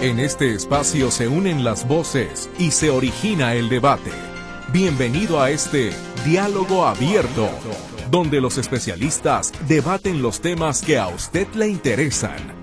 [0.00, 4.10] En este espacio se unen las voces y se origina el debate.
[4.72, 5.90] Bienvenido a este
[6.24, 7.50] diálogo abierto,
[8.10, 12.59] donde los especialistas debaten los temas que a usted le interesan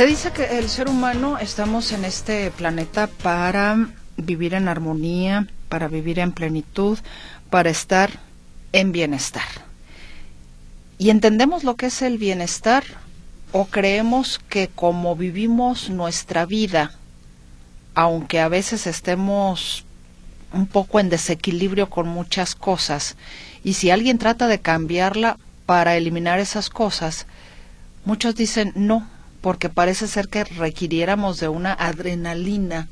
[0.00, 5.88] Se dice que el ser humano estamos en este planeta para vivir en armonía, para
[5.88, 6.98] vivir en plenitud,
[7.50, 8.08] para estar
[8.72, 9.44] en bienestar.
[10.96, 12.82] ¿Y entendemos lo que es el bienestar
[13.52, 16.92] o creemos que como vivimos nuestra vida,
[17.94, 19.84] aunque a veces estemos
[20.54, 23.18] un poco en desequilibrio con muchas cosas,
[23.62, 27.26] y si alguien trata de cambiarla para eliminar esas cosas,
[28.06, 29.06] muchos dicen no,
[29.40, 32.88] porque parece ser que requiriéramos de una adrenalina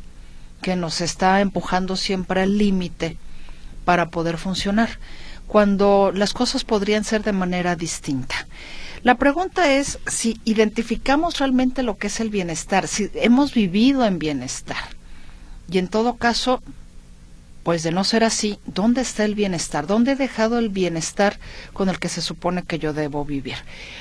[0.62, 3.16] que nos está empujando siempre al límite
[3.84, 4.98] para poder funcionar,
[5.46, 8.46] cuando las cosas podrían ser de manera distinta.
[9.02, 14.18] La pregunta es si identificamos realmente lo que es el bienestar, si hemos vivido en
[14.18, 14.96] bienestar.
[15.70, 16.62] Y en todo caso,
[17.62, 19.86] pues de no ser así, ¿dónde está el bienestar?
[19.86, 21.38] ¿Dónde he dejado el bienestar
[21.72, 23.56] con el que se supone que yo debo vivir?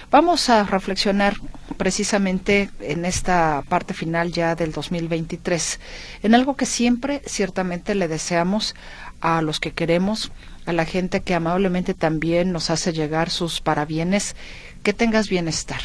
[0.10, 1.36] Vamos a reflexionar
[1.76, 5.80] precisamente en esta parte final ya del 2023,
[6.24, 8.76] en algo que siempre ciertamente le deseamos
[9.20, 10.32] a los que queremos,
[10.66, 14.36] a la gente que amablemente también nos hace llegar sus parabienes,
[14.84, 15.82] que tengas bienestar,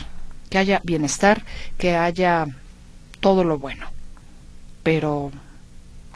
[0.51, 1.45] que haya bienestar,
[1.79, 2.47] que haya
[3.21, 3.87] todo lo bueno.
[4.83, 5.33] Pero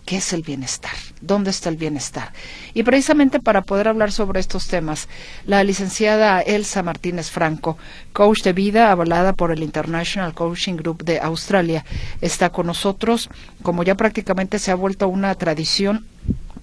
[0.07, 0.93] ¿Qué es el bienestar?
[1.21, 2.33] ¿Dónde está el bienestar?
[2.75, 5.09] Y precisamente para poder hablar sobre estos temas,
[5.47, 7.77] la licenciada Elsa Martínez Franco,
[8.13, 11.85] coach de vida avalada por el International Coaching Group de Australia,
[12.21, 13.29] está con nosotros,
[13.63, 16.07] como ya prácticamente se ha vuelto una tradición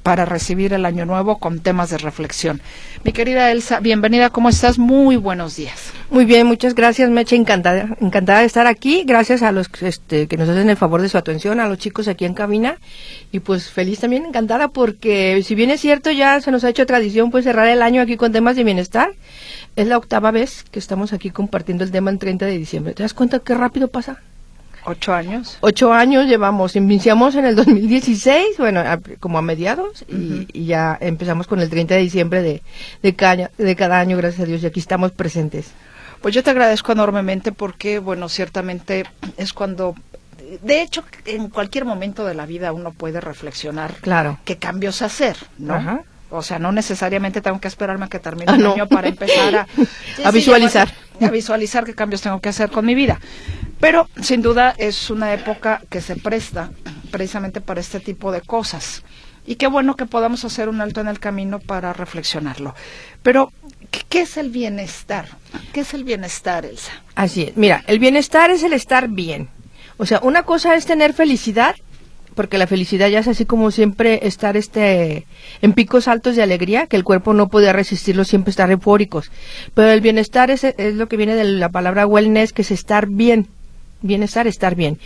[0.03, 2.62] para recibir el año nuevo con temas de reflexión.
[3.06, 4.78] Mi querida Elsa, bienvenida, ¿cómo estás?
[4.78, 5.91] Muy buenos días.
[6.09, 10.38] Muy bien, muchas gracias, Meche, encantada, encantada de estar aquí, gracias a los este, que
[10.38, 12.78] nos hacen el favor de su atención, a los chicos aquí en cabina,
[13.31, 16.86] y pues feliz también, encantada, porque si bien es cierto, ya se nos ha hecho
[16.86, 19.13] tradición pues cerrar el año aquí con temas de bienestar,
[19.75, 22.94] es la octava vez que estamos aquí compartiendo el tema el 30 de diciembre.
[22.94, 24.22] ¿Te das cuenta qué rápido pasa?
[24.86, 25.58] ¿Ocho años?
[25.62, 26.76] Ocho años llevamos.
[26.76, 28.84] Iniciamos en el 2016, bueno,
[29.20, 32.62] como a mediados, y, ya empezamos con el 30 de diciembre de,
[33.02, 35.72] de, cada, de cada año, gracias a Dios, y aquí estamos presentes.
[36.22, 39.06] Pues yo te agradezco enormemente porque, bueno, ciertamente
[39.38, 39.96] es cuando
[40.62, 44.40] de hecho, en cualquier momento de la vida uno puede reflexionar claro.
[44.46, 46.04] qué cambios hacer, ¿no?
[46.30, 49.56] O sea, no necesariamente tengo que esperarme a que termine ah, el año para empezar
[49.56, 49.68] a,
[50.26, 50.92] a visualizar.
[51.22, 53.20] a visualizar qué cambios tengo que hacer con mi vida.
[53.84, 56.72] Pero sin duda es una época que se presta
[57.12, 59.04] precisamente para este tipo de cosas.
[59.46, 62.76] Y qué bueno que podamos hacer un alto en el camino para reflexionarlo.
[63.24, 63.52] Pero,
[64.08, 65.26] ¿qué, es el bienestar?
[65.74, 66.94] ¿Qué es el bienestar, Elsa?
[67.16, 67.58] Así es.
[67.58, 69.50] Mira, el bienestar es el estar bien.
[69.98, 71.76] O sea, una cosa es tener felicidad,
[72.36, 75.28] porque la felicidad ya es así como siempre estar este
[75.62, 79.30] en picos altos de alegría, que el cuerpo no puede resistirlo, siempre estar eufóricos.
[79.74, 83.08] Pero el bienestar es, es lo que viene de la palabra wellness, que es estar
[83.10, 83.50] bien
[84.03, 85.00] bienestar, estar bien.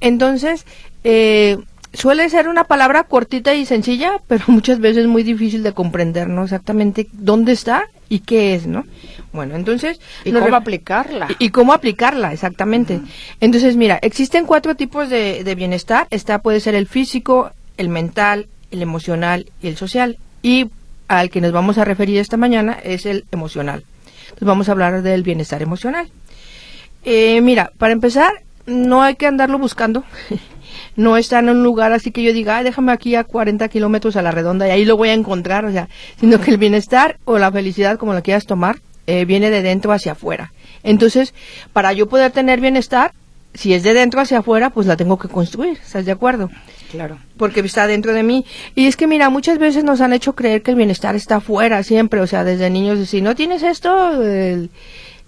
[0.00, 0.64] Entonces,
[1.04, 1.58] eh,
[1.92, 6.44] suele ser una palabra cortita y sencilla, pero muchas veces muy difícil de comprender, ¿no?
[6.44, 8.84] Exactamente dónde está y qué es, ¿no?
[9.32, 10.00] Bueno, entonces...
[10.24, 11.28] Y cómo aplicarla.
[11.38, 13.00] Y, cómo aplicarla, exactamente.
[13.40, 16.06] Entonces, mira, existen cuatro tipos de, de bienestar.
[16.10, 20.18] Está puede ser el físico, el mental, el emocional y el social.
[20.42, 20.70] Y
[21.08, 23.84] al que nos vamos a referir esta mañana es el emocional.
[24.24, 26.08] Entonces vamos a hablar del bienestar emocional.
[27.04, 28.32] Eh, mira, para empezar,
[28.66, 30.04] no hay que andarlo buscando.
[30.96, 34.22] no está en un lugar así que yo diga, déjame aquí a 40 kilómetros a
[34.22, 35.88] la redonda y ahí lo voy a encontrar, o sea,
[36.18, 39.92] sino que el bienestar o la felicidad, como lo quieras tomar, eh, viene de dentro
[39.92, 40.52] hacia afuera.
[40.82, 41.34] Entonces,
[41.72, 43.12] para yo poder tener bienestar,
[43.54, 46.50] si es de dentro hacia afuera, pues la tengo que construir, ¿estás de acuerdo?
[46.90, 47.18] Claro.
[47.36, 48.44] Porque está dentro de mí.
[48.74, 51.82] Y es que, mira, muchas veces nos han hecho creer que el bienestar está afuera
[51.82, 54.70] siempre, o sea, desde niños, si no tienes esto, el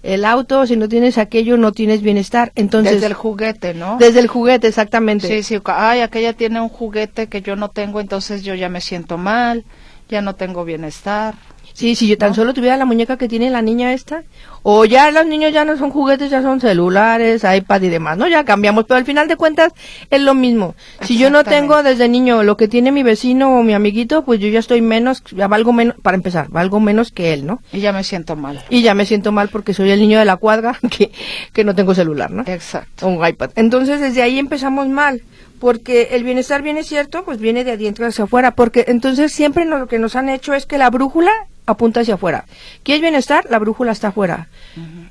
[0.03, 2.51] el auto, si no tienes aquello, no tienes bienestar.
[2.55, 3.97] Entonces, desde el juguete, ¿no?
[3.97, 5.27] Desde el juguete, exactamente.
[5.27, 8.81] Sí, sí, ay, aquella tiene un juguete que yo no tengo, entonces yo ya me
[8.81, 9.65] siento mal,
[10.09, 11.35] ya no tengo bienestar.
[11.77, 14.23] Sí, si yo tan solo tuviera la muñeca que tiene la niña esta,
[14.63, 18.27] o ya los niños ya no son juguetes, ya son celulares, iPad y demás, ¿no?
[18.27, 19.73] Ya cambiamos, pero al final de cuentas
[20.09, 20.73] es lo mismo.
[21.01, 24.39] Si yo no tengo desde niño lo que tiene mi vecino o mi amiguito, pues
[24.39, 27.61] yo ya estoy menos, ya valgo menos, para empezar, valgo menos que él, ¿no?
[27.71, 28.65] Y ya me siento mal.
[28.71, 31.11] Y ya me siento mal porque soy el niño de la cuadra que,
[31.53, 32.41] que no tengo celular, ¿no?
[32.47, 33.05] Exacto.
[33.05, 33.51] Un iPad.
[33.55, 35.21] Entonces desde ahí empezamos mal
[35.59, 39.87] porque el bienestar viene cierto, pues viene de adentro hacia afuera, porque entonces siempre lo
[39.87, 41.31] que nos han hecho es que la brújula
[41.67, 42.45] apunta hacia afuera.
[42.81, 43.45] ¿Quieres bienestar?
[43.51, 44.47] La brújula está afuera.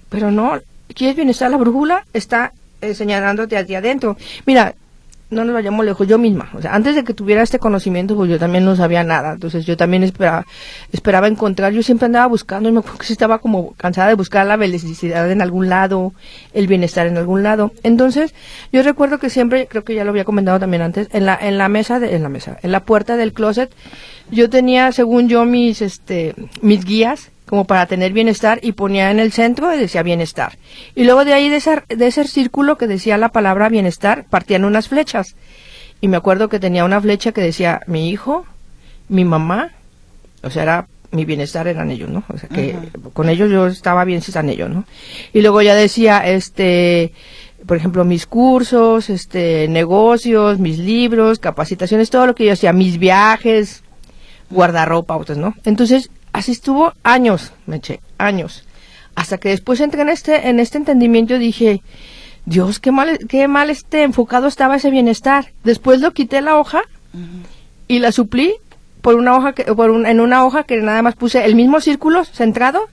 [0.08, 0.58] Pero no,
[0.94, 1.50] ¿quieres bienestar?
[1.50, 4.16] La brújula está eh, señalándote hacia adentro.
[4.46, 4.74] Mira,
[5.28, 8.30] no nos vayamos lejos, yo misma, o sea, antes de que tuviera este conocimiento, pues
[8.30, 10.46] yo también no sabía nada, entonces yo también esperaba,
[10.92, 14.46] esperaba encontrar, yo siempre andaba buscando, y me acuerdo que estaba como cansada de buscar
[14.46, 16.12] la felicidad en algún lado,
[16.52, 18.34] el bienestar en algún lado, entonces
[18.72, 21.58] yo recuerdo que siempre, creo que ya lo había comentado también antes, en la, en
[21.58, 23.72] la mesa, de, en la mesa, en la puerta del closet,
[24.30, 29.20] yo tenía, según yo, mis, este, mis guías, como para tener bienestar y ponía en
[29.20, 30.58] el centro y decía bienestar.
[30.94, 34.64] Y luego de ahí, de ese, de ese círculo que decía la palabra bienestar, partían
[34.64, 35.36] unas flechas.
[36.00, 38.44] Y me acuerdo que tenía una flecha que decía mi hijo,
[39.08, 39.72] mi mamá,
[40.42, 42.24] o sea, era mi bienestar eran ellos, ¿no?
[42.28, 42.76] O sea, que
[43.12, 44.84] con ellos yo estaba bien si están ellos, ¿no?
[45.32, 47.12] Y luego ya decía, este,
[47.64, 52.98] por ejemplo, mis cursos, este, negocios, mis libros, capacitaciones, todo lo que yo hacía, mis
[52.98, 53.82] viajes,
[54.50, 55.54] guardarropa, ¿no?
[55.64, 58.64] Entonces, así estuvo años, me eché, años.
[59.14, 61.82] Hasta que después entré en este, en este entendimiento dije,
[62.44, 65.52] Dios, qué mal, qué mal este enfocado estaba ese bienestar.
[65.64, 66.82] Después lo quité la hoja
[67.88, 68.54] y la suplí
[69.00, 72.24] por una hoja que, por en una hoja que nada más puse el mismo círculo
[72.24, 72.88] centrado,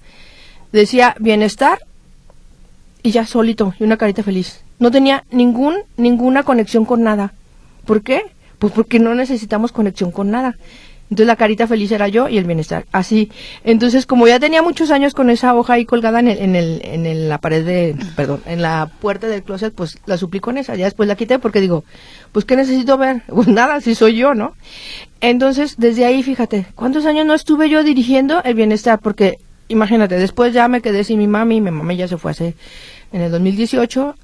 [0.72, 1.80] decía bienestar
[3.04, 4.62] y ya solito y una carita feliz.
[4.80, 7.34] No tenía ningún, ninguna conexión con nada.
[7.86, 8.24] ¿Por qué?
[8.58, 10.56] Pues porque no necesitamos conexión con nada.
[11.14, 12.88] Entonces la carita feliz era yo y el bienestar.
[12.92, 13.32] Así.
[13.64, 16.82] Entonces, como ya tenía muchos años con esa hoja ahí colgada en, el, en, el,
[16.84, 20.76] en la pared de, perdón, en la puerta del closet, pues la suplí con esa.
[20.76, 21.84] Ya después la quité porque digo,
[22.32, 23.22] pues ¿qué necesito ver?
[23.28, 24.56] Pues nada, si soy yo, ¿no?
[25.22, 28.98] Entonces, desde ahí, fíjate, ¿cuántos años no estuve yo dirigiendo el bienestar?
[29.00, 29.38] Porque,
[29.68, 32.56] imagínate, después ya me quedé sin mi mami, mi mamá ya se fue hace,
[33.12, 34.16] en el 2018,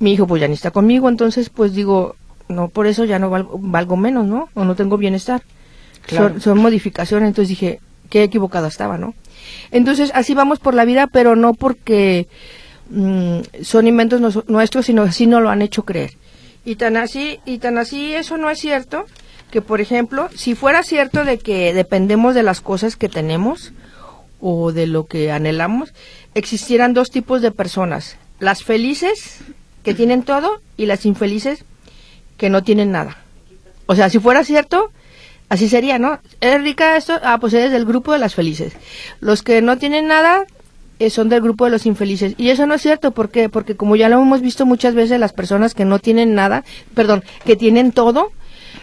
[0.00, 2.16] mi hijo pues ya ni está conmigo, entonces pues digo,
[2.48, 4.50] no, por eso ya no valgo, valgo menos, ¿no?
[4.52, 5.42] O no tengo bienestar.
[6.08, 7.80] Son, modificaciones, entonces dije,
[8.10, 9.14] qué equivocado estaba, ¿no?
[9.70, 12.28] Entonces así vamos por la vida, pero no porque
[12.90, 16.12] mm, son inventos nuestros, sino así no lo han hecho creer.
[16.64, 19.06] Y tan así, y tan así eso no es cierto,
[19.50, 23.72] que por ejemplo, si fuera cierto de que dependemos de las cosas que tenemos
[24.40, 25.92] o de lo que anhelamos,
[26.34, 29.38] existieran dos tipos de personas, las felices
[29.82, 31.64] que tienen todo y las infelices
[32.36, 33.18] que no tienen nada.
[33.86, 34.90] O sea, si fuera cierto,
[35.48, 36.18] Así sería, ¿no?
[36.40, 37.14] ¿Eres rica esto?
[37.22, 38.72] Ah, pues eres del grupo de las felices.
[39.20, 40.44] Los que no tienen nada
[40.98, 42.34] eh, son del grupo de los infelices.
[42.36, 43.48] Y eso no es cierto, ¿por qué?
[43.48, 46.64] Porque como ya lo hemos visto muchas veces, las personas que no tienen nada,
[46.94, 48.32] perdón, que tienen todo,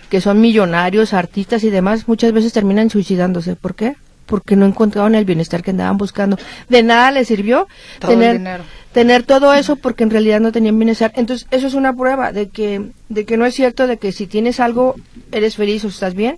[0.10, 3.58] que son millonarios, artistas y demás, muchas veces terminan suicidándose.
[3.58, 3.96] ¿Por qué?
[4.26, 6.38] Porque no encontraron el bienestar que andaban buscando.
[6.70, 7.68] De nada les sirvió
[8.00, 8.62] tener,
[8.94, 11.12] tener todo eso porque en realidad no tenían bienestar.
[11.16, 14.28] Entonces, eso es una prueba de que, de que no es cierto de que si
[14.28, 14.96] tienes algo,
[15.34, 16.38] eres feliz o estás bien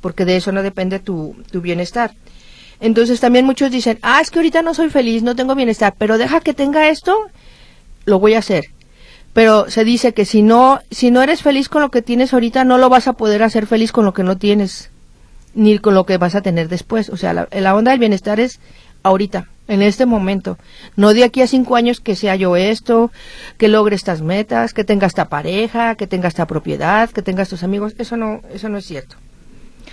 [0.00, 2.12] porque de eso no depende tu, tu bienestar.
[2.80, 6.16] Entonces también muchos dicen, ah, es que ahorita no soy feliz, no tengo bienestar, pero
[6.16, 7.16] deja que tenga esto,
[8.06, 8.64] lo voy a hacer.
[9.32, 12.64] Pero se dice que si no, si no eres feliz con lo que tienes ahorita,
[12.64, 14.90] no lo vas a poder hacer feliz con lo que no tienes,
[15.54, 17.10] ni con lo que vas a tener después.
[17.10, 18.58] O sea, la, la onda del bienestar es
[19.02, 20.58] ahorita, en este momento.
[20.96, 23.12] No de aquí a cinco años que sea yo esto,
[23.56, 27.62] que logre estas metas, que tenga esta pareja, que tenga esta propiedad, que tenga estos
[27.62, 27.94] amigos.
[27.98, 29.16] Eso no, eso no es cierto.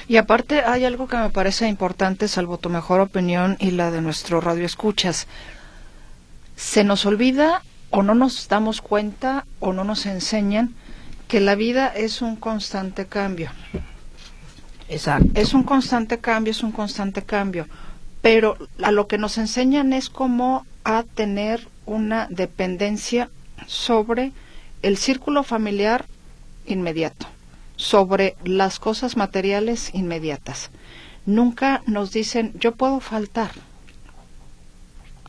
[0.08, 4.02] Y aparte hay algo que me parece importante, salvo tu mejor opinión y la de
[4.02, 5.28] nuestro radio escuchas.
[6.56, 10.74] Se nos olvida o no nos damos cuenta o no nos enseñan
[11.28, 13.52] que la vida es un constante cambio.
[14.88, 15.30] Exacto.
[15.36, 17.68] Es un constante cambio, es un constante cambio.
[18.22, 23.30] Pero a lo que nos enseñan es cómo a tener una dependencia
[23.66, 24.32] sobre
[24.84, 26.06] el círculo familiar
[26.66, 27.28] inmediato
[27.78, 30.72] sobre las cosas materiales inmediatas.
[31.26, 33.52] Nunca nos dicen, yo puedo faltar.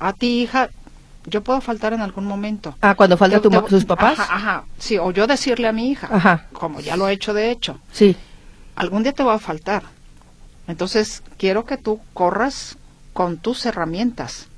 [0.00, 0.70] A ti, hija,
[1.26, 2.74] yo puedo faltar en algún momento.
[2.80, 4.18] Ah, cuando falta tu, tus papás.
[4.18, 6.46] Ajá, ajá, sí, o yo decirle a mi hija, ajá.
[6.52, 7.78] como ya lo he hecho de hecho.
[7.92, 8.16] Sí.
[8.74, 9.82] Algún día te va a faltar.
[10.66, 12.76] Entonces, quiero que tú corras
[13.12, 14.48] con tus herramientas,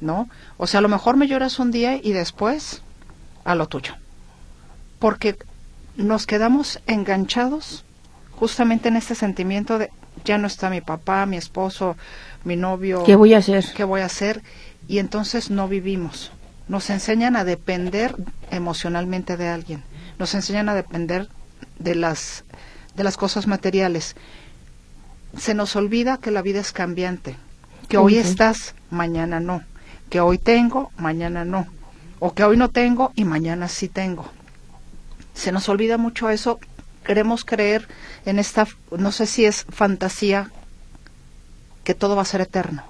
[0.00, 0.28] ¿no?
[0.56, 2.82] O sea, a lo mejor me lloras un día y después
[3.44, 3.94] a lo tuyo.
[4.98, 5.38] Porque
[5.98, 7.84] nos quedamos enganchados
[8.36, 9.90] justamente en este sentimiento de
[10.24, 11.96] ya no está mi papá, mi esposo,
[12.44, 13.04] mi novio.
[13.04, 13.64] ¿Qué voy a hacer?
[13.74, 14.42] ¿Qué voy a hacer?
[14.86, 16.32] Y entonces no vivimos.
[16.68, 18.14] Nos enseñan a depender
[18.50, 19.82] emocionalmente de alguien.
[20.18, 21.28] Nos enseñan a depender
[21.78, 22.44] de las
[22.94, 24.16] de las cosas materiales.
[25.36, 27.36] Se nos olvida que la vida es cambiante,
[27.88, 29.62] que hoy estás, mañana no,
[30.10, 31.66] que hoy tengo, mañana no,
[32.18, 34.26] o que hoy no tengo y mañana sí tengo.
[35.38, 36.58] Se nos olvida mucho eso,
[37.04, 37.86] queremos creer
[38.26, 40.50] en esta, no sé si es fantasía,
[41.84, 42.82] que todo va a ser eterno.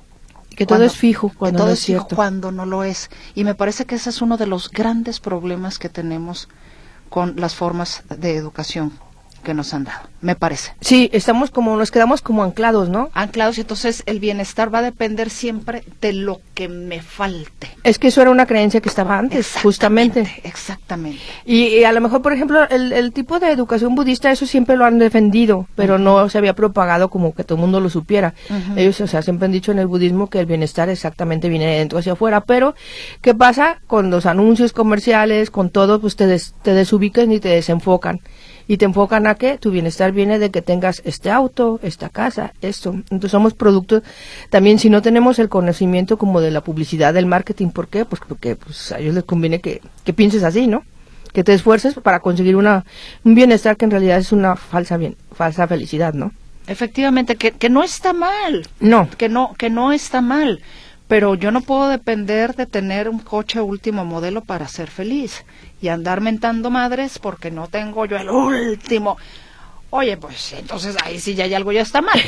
[0.57, 3.11] Que todo es fijo cuando todo no es fijo cuando no lo es.
[3.35, 6.49] Y me parece que ese es uno de los grandes problemas que tenemos
[7.11, 8.93] con las formas de educación
[9.42, 10.73] que nos han dado, me parece.
[10.80, 13.11] Sí, estamos como, nos quedamos como anclados, ¿no?
[13.14, 17.71] Anclados y entonces el bienestar va a depender siempre de lo que me falte.
[17.85, 20.40] Es que eso era una creencia que estaba antes, justamente.
[20.45, 21.21] Exactamente.
[21.45, 24.99] Y, a lo mejor, por ejemplo, el, tipo de educación budista, eso siempre lo han
[24.99, 28.35] defendido, pero no se había propagado como que todo el mundo lo supiera.
[28.76, 31.78] Ellos, o sea, siempre han dicho en el budismo que el bienestar exactamente viene de
[31.78, 32.75] dentro hacia afuera, pero
[33.23, 38.21] ¿qué pasa con los anuncios comerciales, con todo, pues te, te desubican y te desenfocan
[38.69, 42.53] y te enfocan a que tu bienestar viene de que tengas este auto, esta casa,
[42.61, 42.91] esto.
[42.91, 44.03] Entonces somos productos,
[44.51, 48.05] también si no tenemos el conocimiento como de la publicidad, del marketing, ¿por qué?
[48.05, 50.85] Pues porque pues, a ellos les conviene que, que pienses así, ¿no?
[51.33, 52.85] Que te esfuerces para conseguir una,
[53.25, 56.33] un bienestar que en realidad es una falsa, bien, falsa felicidad, ¿no?
[56.67, 58.69] Efectivamente, que, que no está mal.
[58.79, 59.09] No.
[59.17, 60.61] Que no, que no está mal
[61.09, 65.45] pero yo no puedo depender de tener un coche último modelo para ser feliz
[65.81, 69.17] y andar mentando madres porque no tengo yo el último.
[69.91, 72.21] Oye, pues entonces ahí sí ya hay algo ya está mal,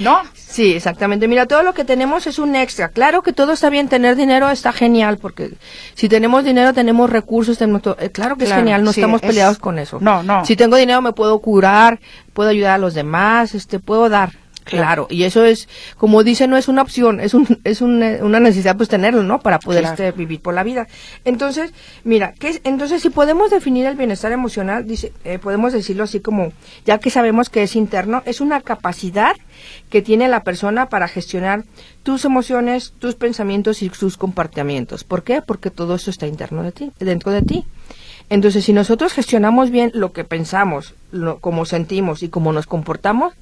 [0.00, 0.22] ¿no?
[0.34, 1.28] sí, exactamente.
[1.28, 2.88] Mira, todo lo que tenemos es un extra.
[2.88, 5.52] Claro que todo está bien, tener dinero está genial, porque
[5.94, 9.78] si tenemos dinero tenemos recursos, tenemos eh, claro que es genial, no estamos peleados con
[9.78, 9.98] eso.
[10.00, 10.44] No, no.
[10.44, 12.00] Si tengo dinero me puedo curar,
[12.32, 14.32] puedo ayudar a los demás, este, puedo dar.
[14.64, 15.68] Claro, y eso es,
[15.98, 19.40] como dice, no es una opción, es, un, es una necesidad pues tenerlo, ¿no?
[19.40, 20.88] Para poder este, vivir por la vida.
[21.24, 26.20] Entonces, mira, ¿qué entonces si podemos definir el bienestar emocional, dice, eh, podemos decirlo así
[26.20, 26.52] como,
[26.86, 29.36] ya que sabemos que es interno, es una capacidad
[29.90, 31.64] que tiene la persona para gestionar
[32.02, 35.04] tus emociones, tus pensamientos y sus comportamientos.
[35.04, 35.42] ¿Por qué?
[35.42, 37.64] Porque todo eso está interno de ti, dentro de ti.
[38.30, 43.34] Entonces, si nosotros gestionamos bien lo que pensamos, lo, cómo sentimos y cómo nos comportamos,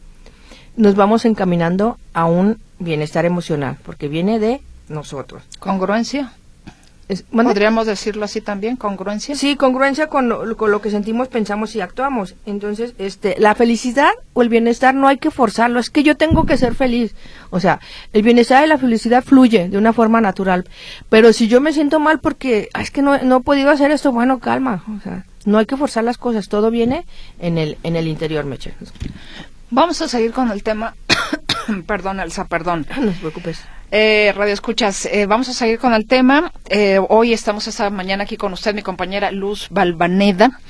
[0.77, 5.43] nos vamos encaminando a un bienestar emocional, porque viene de nosotros.
[5.59, 6.33] ¿Congruencia?
[7.31, 9.35] ¿Podríamos decirlo así también, congruencia?
[9.35, 12.37] Sí, congruencia con lo, con lo, que sentimos, pensamos y actuamos.
[12.47, 16.47] Entonces, este, la felicidad o el bienestar no hay que forzarlo, es que yo tengo
[16.47, 17.15] que ser feliz.
[17.51, 17.81] O sea,
[18.13, 20.65] el bienestar y la felicidad fluye de una forma natural.
[21.09, 24.13] Pero si yo me siento mal porque es que no, no he podido hacer esto,
[24.13, 24.85] bueno, calma.
[24.97, 27.05] O sea, no hay que forzar las cosas, todo viene
[27.41, 28.75] en el, en el interior, Meche.
[29.75, 30.95] Vamos a seguir con el tema.
[31.87, 32.87] perdón, Elsa, perdón.
[33.01, 33.65] No te preocupes.
[33.91, 36.53] Eh, Radio Escuchas, eh, vamos a seguir con el tema.
[36.69, 40.61] Eh, hoy estamos esta mañana aquí con usted, mi compañera Luz Balvaneda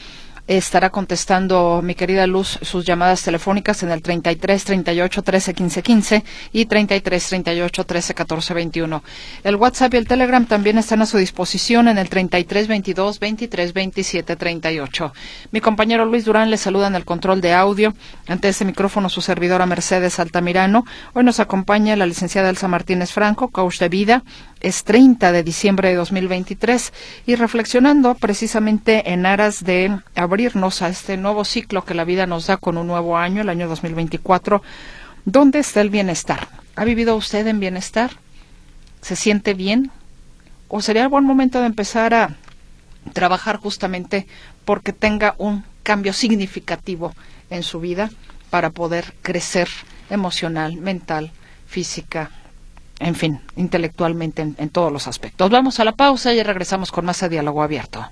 [0.47, 6.25] estará contestando mi querida Luz sus llamadas telefónicas en el 33 38 13 15 15
[6.53, 9.03] y 33 38 13 14 21.
[9.45, 13.73] El WhatsApp y el Telegram también están a su disposición en el 33 22 23
[13.73, 15.13] 27 38.
[15.53, 17.95] Mi compañero Luis Durán le saluda en el control de audio.
[18.27, 20.85] Ante este micrófono su servidora Mercedes Altamirano.
[21.13, 24.25] Hoy nos acompaña la licenciada Elsa Martínez Franco, coach de vida,
[24.61, 26.93] es 30 de diciembre de 2023
[27.27, 29.99] y reflexionando precisamente en aras de
[30.33, 33.51] abrirnos a este nuevo ciclo que la vida nos da con un nuevo año, el
[33.51, 34.63] año 2024,
[35.27, 36.49] ¿dónde está el bienestar?
[36.75, 38.13] ¿Ha vivido usted en bienestar?
[39.03, 39.91] ¿Se siente bien?
[40.69, 42.35] ¿O sería el buen momento de empezar a
[43.13, 44.27] trabajar justamente
[44.65, 47.13] porque tenga un cambio significativo
[47.51, 48.11] en su vida
[48.49, 49.69] para poder crecer
[50.09, 51.31] emocional, mental,
[51.67, 52.31] física,
[53.01, 55.51] en fin, intelectualmente en, todos los aspectos.
[55.51, 58.09] Vamos a la pausa y regresamos con más de diálogo abierto.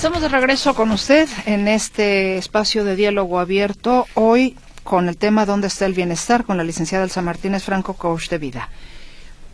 [0.00, 4.06] Estamos de regreso con usted en este espacio de diálogo abierto.
[4.14, 6.44] Hoy con el tema ¿Dónde está el bienestar?
[6.44, 8.70] con la licenciada Elsa Martínez Franco, coach de vida.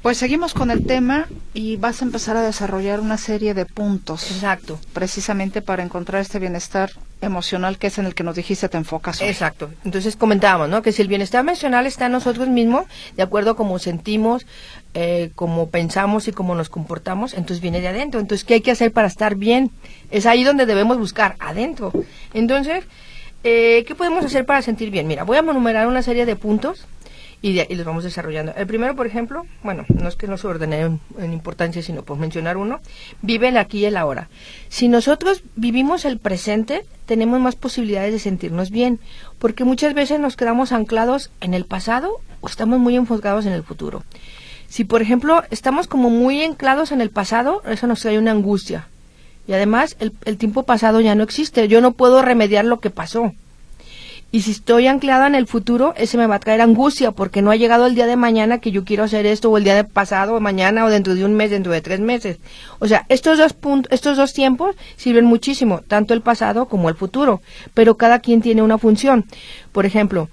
[0.07, 4.31] Pues seguimos con el tema y vas a empezar a desarrollar una serie de puntos.
[4.31, 4.79] Exacto.
[4.93, 9.21] Precisamente para encontrar este bienestar emocional que es en el que nos dijiste te enfocas.
[9.21, 9.69] Exacto.
[9.85, 10.81] Entonces comentábamos, ¿no?
[10.81, 12.85] Que si el bienestar emocional está en nosotros mismos,
[13.17, 14.47] de acuerdo a cómo sentimos,
[14.95, 18.21] eh, cómo pensamos y cómo nos comportamos, entonces viene de adentro.
[18.21, 19.73] Entonces, ¿qué hay que hacer para estar bien?
[20.13, 21.91] Es ahí donde debemos buscar, adentro.
[22.33, 22.85] Entonces,
[23.43, 25.09] eh, ¿qué podemos hacer para sentir bien?
[25.09, 26.87] Mira, voy a enumerar una serie de puntos
[27.51, 28.53] y, los vamos desarrollando.
[28.57, 32.19] El primero, por ejemplo, bueno, no es que no se ordene en, importancia, sino por
[32.19, 32.81] mencionar uno,
[33.23, 34.29] vive el aquí y el ahora.
[34.69, 38.99] Si nosotros vivimos el presente, tenemos más posibilidades de sentirnos bien,
[39.39, 43.63] porque muchas veces nos quedamos anclados en el pasado o estamos muy enfocados en el
[43.63, 44.03] futuro.
[44.67, 48.89] Si, por ejemplo, estamos como muy anclados en el pasado, eso nos trae una angustia.
[49.47, 51.69] Y además, el tiempo pasado ya no existe.
[51.69, 53.33] Yo no puedo remediar lo que pasó.
[54.33, 57.51] Y si estoy anclada en el futuro, ese me va a traer angustia porque no
[57.51, 59.85] ha llegado el día de mañana que yo quiero hacer esto, o el día de
[59.85, 62.39] pasado, o mañana, o dentro de un mes, dentro de tres meses.
[62.79, 66.97] O sea, estos dos, puntos, estos dos tiempos sirven muchísimo, tanto el pasado como el
[66.97, 67.41] futuro,
[67.73, 69.25] pero cada quien tiene una función.
[69.73, 70.29] Por ejemplo,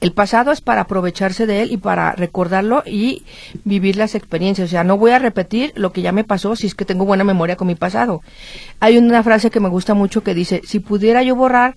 [0.00, 3.24] el pasado es para aprovecharse de él y para recordarlo y
[3.64, 4.68] vivir las experiencias.
[4.68, 7.06] O sea, no voy a repetir lo que ya me pasó si es que tengo
[7.06, 8.20] buena memoria con mi pasado.
[8.80, 11.76] Hay una frase que me gusta mucho que dice, si pudiera yo borrar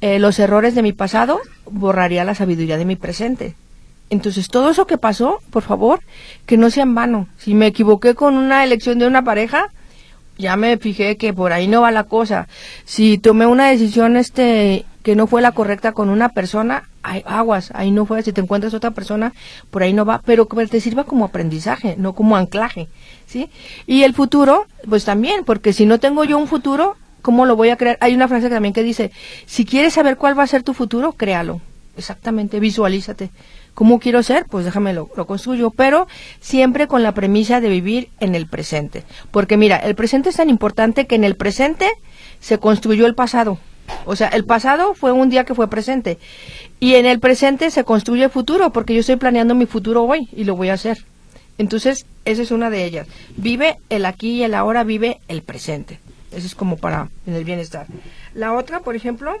[0.00, 1.40] eh, los errores de mi pasado,
[1.70, 3.54] borraría la sabiduría de mi presente.
[4.10, 6.00] Entonces, todo eso que pasó, por favor,
[6.46, 7.28] que no sea en vano.
[7.36, 9.70] Si me equivoqué con una elección de una pareja,
[10.38, 12.48] ya me fijé que por ahí no va la cosa.
[12.84, 17.70] Si tomé una decisión este que no fue la correcta con una persona, hay aguas,
[17.74, 18.22] ahí no fue.
[18.22, 19.32] Si te encuentras otra persona,
[19.70, 22.88] por ahí no va, pero que te sirva como aprendizaje, no como anclaje,
[23.26, 23.50] ¿sí?
[23.86, 27.70] Y el futuro, pues también, porque si no tengo yo un futuro, ¿Cómo lo voy
[27.70, 27.98] a crear?
[28.00, 29.10] Hay una frase también que dice,
[29.46, 31.60] si quieres saber cuál va a ser tu futuro, créalo.
[31.96, 33.30] Exactamente, visualízate.
[33.74, 34.46] ¿Cómo quiero ser?
[34.46, 36.06] Pues déjame lo, lo construyo, pero
[36.40, 39.04] siempre con la premisa de vivir en el presente.
[39.30, 41.88] Porque mira, el presente es tan importante que en el presente
[42.40, 43.58] se construyó el pasado.
[44.04, 46.18] O sea, el pasado fue un día que fue presente.
[46.80, 50.28] Y en el presente se construye el futuro, porque yo estoy planeando mi futuro hoy
[50.32, 50.98] y lo voy a hacer.
[51.58, 53.08] Entonces, esa es una de ellas.
[53.36, 55.98] Vive el aquí y el ahora, vive el presente.
[56.32, 57.86] Eso es como para en el bienestar.
[58.34, 59.40] La otra, por ejemplo,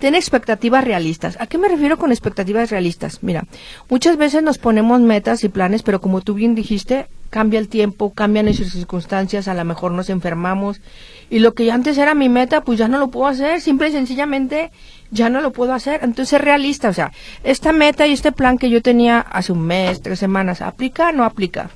[0.00, 1.36] tiene expectativas realistas.
[1.40, 3.22] ¿A qué me refiero con expectativas realistas?
[3.22, 3.44] Mira,
[3.90, 8.12] muchas veces nos ponemos metas y planes, pero como tú bien dijiste, cambia el tiempo,
[8.14, 10.80] cambian nuestras circunstancias, a lo mejor nos enfermamos
[11.28, 13.92] y lo que antes era mi meta, pues ya no lo puedo hacer, simple y
[13.92, 14.72] sencillamente
[15.10, 16.00] ya no lo puedo hacer.
[16.02, 17.12] Entonces, es realista, o sea,
[17.44, 21.12] esta meta y este plan que yo tenía hace un mes, tres semanas, ¿aplica o
[21.12, 21.70] no aplica?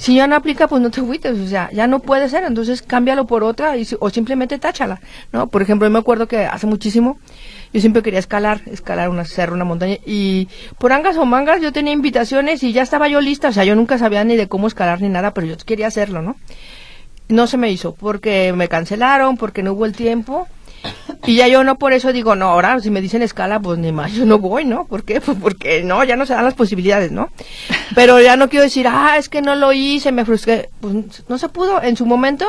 [0.00, 2.80] Si ya no aplica, pues no te agüites, o sea, ya no puede ser, entonces
[2.80, 4.98] cámbialo por otra y, o simplemente táchala,
[5.30, 5.48] ¿no?
[5.48, 7.18] Por ejemplo, yo me acuerdo que hace muchísimo
[7.74, 11.70] yo siempre quería escalar, escalar una cerro, una montaña, y por angas o mangas yo
[11.70, 14.68] tenía invitaciones y ya estaba yo lista, o sea, yo nunca sabía ni de cómo
[14.68, 16.36] escalar ni nada, pero yo quería hacerlo, ¿no?
[17.28, 20.48] No se me hizo, porque me cancelaron, porque no hubo el tiempo,
[21.26, 23.92] y ya yo no por eso digo, no, ahora si me dicen escala, pues ni
[23.92, 24.86] más, yo no voy, ¿no?
[24.86, 25.20] ¿Por qué?
[25.20, 27.28] Pues porque no, ya no se dan las posibilidades, ¿no?
[27.94, 30.70] Pero ya no quiero decir, ah, es que no lo hice, me frustré.
[30.80, 30.94] Pues
[31.28, 31.82] no se pudo.
[31.82, 32.46] En su momento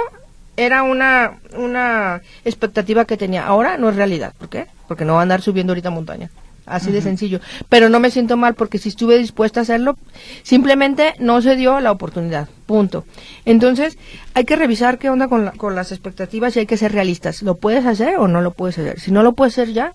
[0.58, 3.46] era una, una expectativa que tenía.
[3.46, 4.34] Ahora no es realidad.
[4.38, 4.68] ¿Por qué?
[4.88, 6.30] Porque no va a andar subiendo ahorita montaña.
[6.66, 7.40] Así de sencillo.
[7.70, 9.98] Pero no me siento mal porque si estuve dispuesta a hacerlo,
[10.44, 12.48] simplemente no se dio la oportunidad.
[12.66, 13.06] Punto.
[13.46, 13.98] Entonces,
[14.34, 17.42] hay que revisar qué onda con, con las expectativas y hay que ser realistas.
[17.42, 19.00] ¿Lo puedes hacer o no lo puedes hacer?
[19.00, 19.94] Si no lo puedes hacer ya,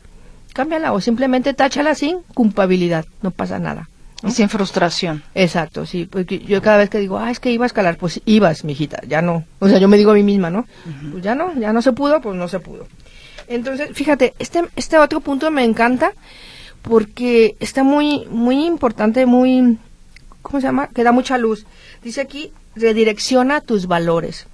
[0.53, 3.07] cámbiala o simplemente táchala sin culpabilidad.
[3.23, 3.89] No pasa nada.
[4.23, 5.23] Y sin frustración.
[5.35, 6.07] Exacto, sí.
[6.07, 9.01] Porque yo cada vez que digo, ah, es que iba a escalar, pues ibas, mijita,
[9.07, 9.45] ya no.
[9.59, 10.67] O sea, yo me digo a mí misma, ¿no?
[11.13, 12.87] Pues ya no, ya no se pudo, pues no se pudo.
[13.49, 16.13] Entonces, fíjate, este, este otro punto me encanta
[16.87, 19.77] porque está muy, muy importante, muy,
[20.41, 20.87] ¿cómo se llama?
[20.87, 21.67] Que da mucha luz.
[22.05, 24.47] Dice aquí, redirecciona tus valores.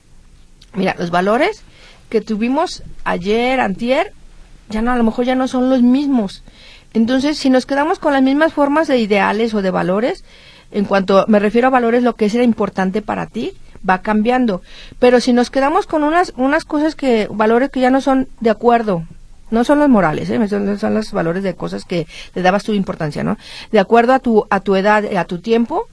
[0.74, 1.62] Mira, los valores
[2.08, 4.12] que tuvimos ayer, antier,
[4.70, 6.42] ya no, a lo mejor ya no son los mismos.
[6.94, 10.24] Entonces, si nos quedamos con las mismas formas de ideales o de valores,
[10.70, 13.52] en cuanto me refiero a valores, lo que es importante para ti,
[13.88, 14.62] va cambiando.
[14.98, 18.48] Pero si nos quedamos con unas, unas cosas que, valores que ya no son de
[18.48, 19.04] acuerdo
[19.52, 20.48] no son los morales, ¿eh?
[20.48, 23.36] son, los valores de cosas que le dabas tu importancia, ¿no?
[23.70, 25.88] De acuerdo a tu, a tu edad, a tu tiempo,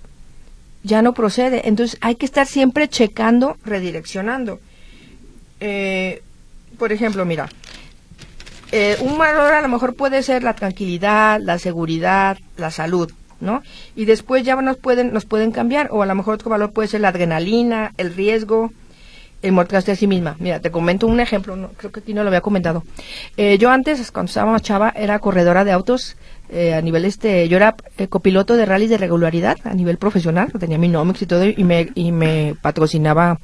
[0.84, 1.68] ya no procede.
[1.68, 4.60] Entonces hay que estar siempre checando, redireccionando.
[5.60, 6.24] Eh,
[6.78, 7.50] por ejemplo, mira,
[8.72, 13.62] eh, un valor a lo mejor puede ser la tranquilidad, la seguridad, la salud, ¿no?
[13.94, 16.88] Y después ya nos pueden, nos pueden cambiar, o a lo mejor otro valor puede
[16.88, 18.72] ser la adrenalina, el riesgo,
[19.52, 20.36] mostrarse a sí misma.
[20.40, 22.84] Mira, te comento un ejemplo, no, creo que aquí no lo había comentado.
[23.38, 26.18] Eh, yo antes, cuando estaba más chava, era corredora de autos
[26.52, 30.52] eh, a nivel este, yo era eh, copiloto de rallies de regularidad a nivel profesional,
[30.60, 33.40] tenía mi Nomics y todo, y me, y me patrocinaba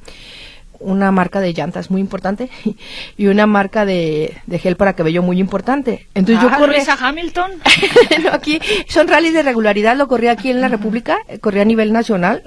[0.80, 2.50] una marca de llantas muy importante
[3.16, 6.06] y una marca de, gel para cabello muy importante.
[6.14, 7.50] Entonces yo ah, corría a Hamilton.
[8.32, 12.42] aquí son rallies de regularidad, lo corría aquí en la República, corría a nivel nacional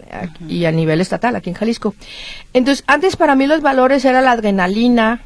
[0.47, 1.95] y a nivel estatal aquí en Jalisco.
[2.53, 5.21] Entonces, antes para mí los valores era la adrenalina,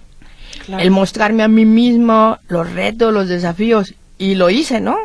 [0.68, 4.98] el mostrarme a mí mismo los retos, los desafíos y lo hice, ¿no?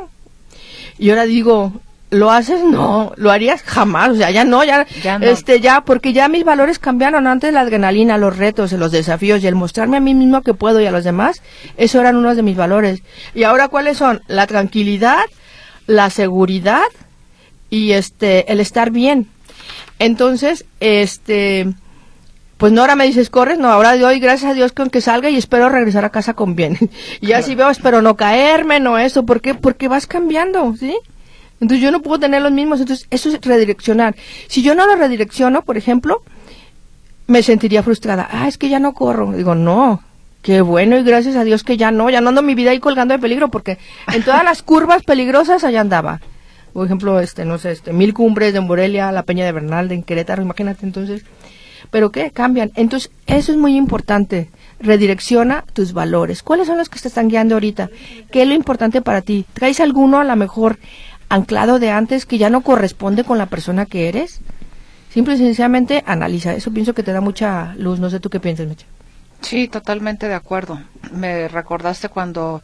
[0.98, 1.72] Y ahora digo,
[2.10, 2.62] ¿Lo haces?
[2.64, 4.86] No, lo harías jamás, o sea, ya no, ya,
[5.20, 9.46] este, ya, porque ya mis valores cambiaron antes la adrenalina, los retos, los desafíos y
[9.46, 11.42] el mostrarme a mí mismo que puedo y a los demás,
[11.76, 13.02] eso eran unos de mis valores.
[13.34, 14.22] Y ahora, ¿cuáles son?
[14.26, 15.20] La tranquilidad,
[15.86, 16.86] la seguridad
[17.68, 19.28] y este, el estar bien.
[19.98, 21.66] Entonces, este,
[22.56, 25.30] pues no ahora me dices corres, no, ahora doy gracias a Dios con que salga
[25.30, 26.78] y espero regresar a casa con bien.
[27.20, 29.54] y así veo, espero no caerme, no eso, ¿por qué?
[29.54, 30.96] Porque vas cambiando, ¿sí?
[31.60, 34.14] Entonces yo no puedo tener los mismos, entonces eso es redireccionar.
[34.46, 36.22] Si yo no lo redirecciono, por ejemplo,
[37.26, 38.28] me sentiría frustrada.
[38.30, 39.32] Ah, es que ya no corro.
[39.32, 40.02] Digo, no,
[40.42, 42.80] qué bueno y gracias a Dios que ya no, ya no ando mi vida ahí
[42.80, 43.78] colgando de peligro porque
[44.12, 46.20] en todas las curvas peligrosas allá andaba.
[46.72, 50.02] Por ejemplo, este, no sé, este, Mil Cumbres de Morelia, la Peña de Bernal, de
[50.02, 51.24] Querétaro, imagínate entonces.
[51.90, 52.30] Pero ¿qué?
[52.30, 52.70] Cambian.
[52.74, 54.50] Entonces, eso es muy importante.
[54.80, 56.42] Redirecciona tus valores.
[56.42, 57.90] ¿Cuáles son los que te están guiando ahorita?
[58.30, 59.46] ¿Qué es lo importante para ti?
[59.54, 60.78] ¿Traes alguno a lo mejor
[61.28, 64.40] anclado de antes que ya no corresponde con la persona que eres?
[65.10, 66.54] Simple y sencillamente analiza.
[66.54, 67.98] Eso pienso que te da mucha luz.
[67.98, 68.86] No sé tú qué piensas, Mecha.
[69.40, 70.80] Sí, totalmente de acuerdo.
[71.12, 72.62] Me recordaste cuando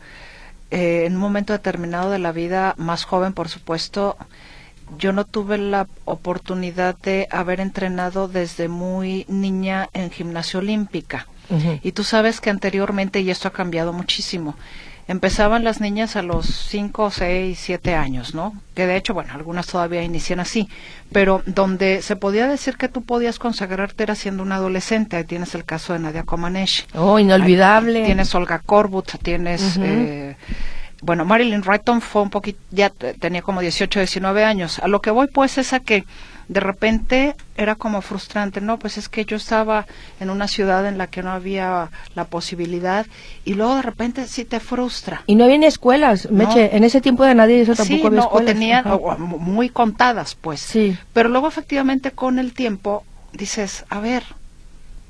[0.71, 4.17] eh, en un momento determinado de la vida, más joven por supuesto,
[4.99, 11.27] yo no tuve la oportunidad de haber entrenado desde muy niña en gimnasia olímpica.
[11.83, 14.57] Y tú sabes que anteriormente, y esto ha cambiado muchísimo,
[15.07, 18.55] empezaban las niñas a los 5, 6, 7 años, ¿no?
[18.75, 20.69] Que de hecho, bueno, algunas todavía inician así,
[21.13, 25.17] pero donde se podía decir que tú podías consagrarte era siendo un adolescente.
[25.17, 26.85] Ahí tienes el caso de Nadia Comaneci.
[26.95, 28.05] Oh, inolvidable.
[28.05, 29.77] tienes Olga Corbut, tienes...
[29.81, 30.37] eh,
[31.03, 34.79] bueno, Marilyn Wrighton fue un poquito, ya tenía como 18, 19 años.
[34.79, 36.05] A lo que voy pues es a que
[36.49, 39.87] de repente era como frustrante, no, pues es que yo estaba
[40.21, 43.07] en una ciudad en la que no había la posibilidad
[43.45, 45.23] y luego de repente sí te frustra.
[45.27, 48.43] Y no había escuelas, Meche, en ese tiempo de nadie eso tampoco había escuelas.
[48.43, 48.85] O tenían
[49.19, 50.61] muy contadas, pues.
[50.61, 50.97] Sí.
[51.13, 54.25] Pero luego efectivamente con el tiempo dices, a ver,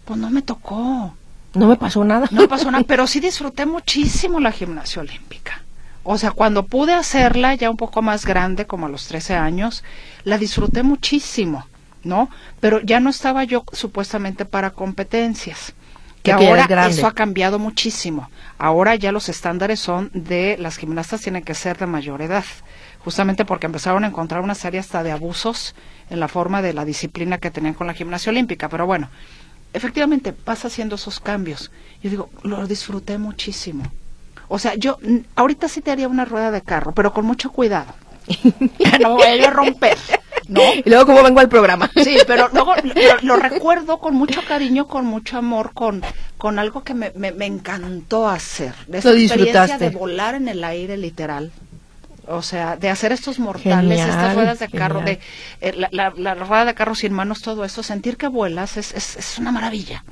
[0.04, 1.14] pues no me tocó.
[1.54, 2.28] No me pasó nada.
[2.30, 5.63] No me pasó nada, pero sí disfruté muchísimo la gimnasia olímpica.
[6.04, 9.82] O sea, cuando pude hacerla ya un poco más grande, como a los 13 años,
[10.22, 11.66] la disfruté muchísimo,
[12.02, 12.28] ¿no?
[12.60, 15.74] Pero ya no estaba yo supuestamente para competencias.
[16.22, 18.30] Que ahora eso ha cambiado muchísimo.
[18.58, 22.44] Ahora ya los estándares son de las gimnastas tienen que ser de mayor edad,
[23.00, 25.74] justamente porque empezaron a encontrar una serie hasta de abusos
[26.08, 28.70] en la forma de la disciplina que tenían con la gimnasia olímpica.
[28.70, 29.10] Pero bueno,
[29.72, 31.70] efectivamente vas haciendo esos cambios.
[32.02, 33.84] Yo digo, lo disfruté muchísimo.
[34.48, 34.98] O sea, yo
[35.36, 37.92] ahorita sí te haría una rueda de carro, pero con mucho cuidado.
[39.00, 39.98] no voy a romper.
[40.48, 40.60] ¿no?
[40.74, 41.90] Y luego cómo vengo al programa.
[42.02, 42.74] Sí, pero luego
[43.22, 46.02] lo, recuerdo con mucho cariño, con mucho amor, con,
[46.36, 48.74] con algo que me, me, encantó hacer.
[48.92, 51.50] Esa experiencia de volar en el aire literal.
[52.26, 55.20] O sea, de hacer estos mortales, estas ruedas de carro, de
[55.60, 59.16] eh, la, la, rueda de carro sin manos, todo eso, sentir que vuelas es, es,
[59.16, 60.02] es una maravilla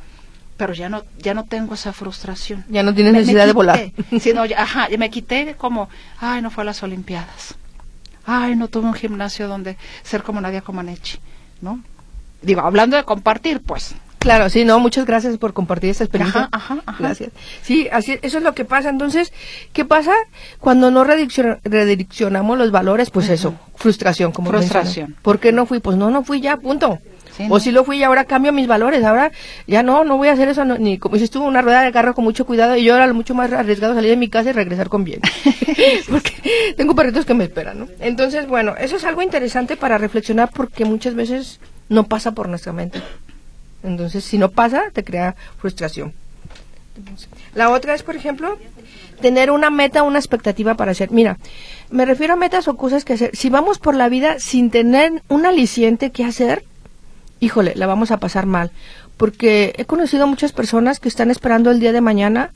[0.63, 2.65] pero ya no ya no tengo esa frustración.
[2.69, 3.91] Ya no tienes necesidad de volar.
[4.21, 5.89] Sí, no, ya, ajá, me quité como,
[6.21, 7.57] ay, no fue a las Olimpiadas.
[8.25, 11.19] Ay, no tuve un gimnasio donde ser como Nadia Comaneci,
[11.63, 11.83] ¿no?
[12.43, 13.97] Digo, hablando de compartir, pues.
[14.21, 16.49] Claro, sí, no, muchas gracias por compartir esta experiencia.
[16.53, 17.33] Ajá, ajá, Gracias.
[17.63, 18.89] Sí, así, eso es lo que pasa.
[18.89, 19.33] Entonces,
[19.73, 20.15] ¿qué pasa
[20.61, 23.11] cuando no redireccionamos los valores?
[23.11, 25.17] Pues eso, frustración, como Frustración.
[25.23, 25.81] ¿Por qué no fui?
[25.81, 27.01] Pues no, no fui ya, punto
[27.49, 29.33] o si lo fui y ahora cambio mis valores, ahora
[29.67, 32.15] ya no, no voy a hacer eso, ni como si estuvo una rueda de carro
[32.15, 34.89] con mucho cuidado y yo era mucho más arriesgado salir de mi casa y regresar
[34.89, 35.21] con bien.
[36.09, 37.89] porque tengo perritos que me esperan, ¿no?
[38.01, 42.73] Entonces, bueno, eso es algo interesante para reflexionar porque muchas veces no pasa por nuestra
[42.73, 43.01] mente.
[43.83, 46.13] Entonces, si no pasa, te crea frustración.
[47.55, 48.59] La otra es, por ejemplo,
[49.21, 51.11] tener una meta, una expectativa para hacer.
[51.11, 51.39] Mira,
[51.91, 53.35] me refiero a metas o cosas que hacer.
[53.35, 56.65] Si vamos por la vida sin tener un aliciente que hacer,
[57.43, 58.71] híjole, la vamos a pasar mal.
[59.17, 62.51] Porque he conocido a muchas personas que están esperando el día de mañana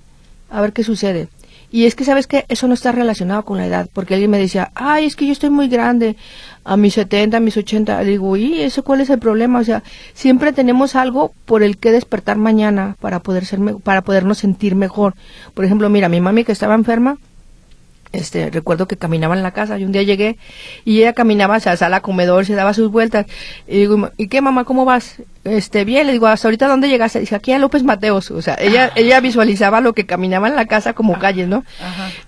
[0.49, 1.29] a ver qué sucede.
[1.73, 3.89] Y es que, ¿sabes que Eso no está relacionado con la edad.
[3.93, 6.17] Porque alguien me decía, ay, es que yo estoy muy grande,
[6.65, 8.01] a mis 70, a mis 80.
[8.03, 9.59] Le digo, ¿y eso cuál es el problema?
[9.59, 9.83] O sea,
[10.15, 15.15] siempre tenemos algo por el que despertar mañana para, poder ser, para podernos sentir mejor.
[15.53, 17.19] Por ejemplo, mira, mi mami que estaba enferma,
[18.13, 20.39] este, recuerdo que caminaba en la casa y un día llegué
[20.85, 23.27] y ella caminaba hacia la sala comedor, se daba sus vueltas
[23.67, 25.17] y digo, ¿y qué mamá, cómo vas?
[25.45, 27.21] Este, bien, le digo, ¿hasta ahorita dónde llegaste?
[27.21, 28.93] Dice, aquí a López Mateos, o sea, ella, ah.
[28.97, 31.19] ella visualizaba lo que caminaba en la casa como ah.
[31.19, 31.65] calles, ¿no?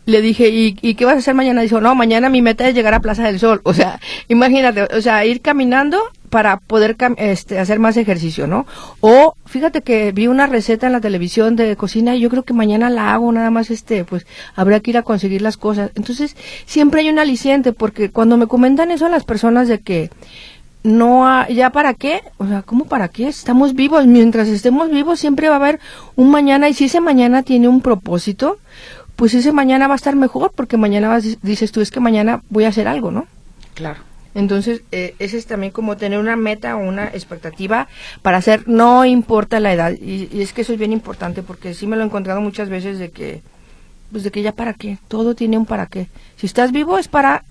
[0.06, 1.62] Le dije, ¿Y, ¿y qué vas a hacer mañana?
[1.62, 5.00] Dijo, no, mañana mi meta es llegar a Plaza del Sol, o sea, imagínate, o
[5.00, 8.66] sea, ir caminando para poder este, hacer más ejercicio, ¿no?
[9.00, 12.52] O fíjate que vi una receta en la televisión de cocina y yo creo que
[12.52, 15.90] mañana la hago, nada más este, pues habrá que ir a conseguir las cosas.
[15.94, 16.36] Entonces,
[16.66, 20.10] siempre hay un aliciente porque cuando me comentan eso las personas de que
[20.82, 23.28] no ya para qué, o sea, ¿cómo para qué?
[23.28, 25.80] Estamos vivos, mientras estemos vivos siempre va a haber
[26.16, 28.58] un mañana y si ese mañana tiene un propósito,
[29.16, 32.42] pues ese mañana va a estar mejor porque mañana vas, dices tú es que mañana
[32.50, 33.26] voy a hacer algo, ¿no?
[33.74, 34.07] Claro.
[34.38, 37.88] Entonces, eh, ese es también como tener una meta o una expectativa
[38.22, 39.92] para hacer, no importa la edad.
[39.92, 42.68] Y, y, es que eso es bien importante porque sí me lo he encontrado muchas
[42.68, 43.42] veces de que,
[44.12, 46.06] pues de que ya para qué, todo tiene un para qué.
[46.36, 47.44] Si estás vivo es para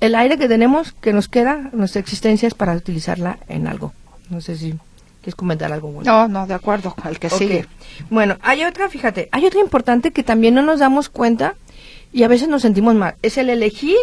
[0.00, 3.92] el aire que tenemos, que nos queda, nuestra existencia es para utilizarla en algo.
[4.30, 4.72] No sé si
[5.20, 6.10] quieres comentar algo bueno.
[6.10, 7.66] No, no, de acuerdo, el que sigue.
[8.08, 11.54] Bueno, hay otra, fíjate, hay otra importante que también no nos damos cuenta
[12.14, 13.16] y a veces nos sentimos mal.
[13.20, 13.98] Es el elegir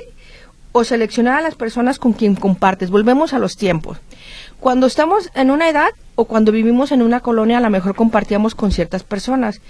[0.71, 2.89] o seleccionar a las personas con quien compartes.
[2.89, 3.97] Volvemos a los tiempos.
[4.59, 8.55] Cuando estamos en una edad o cuando vivimos en una colonia, a lo mejor compartíamos
[8.55, 9.61] con ciertas personas.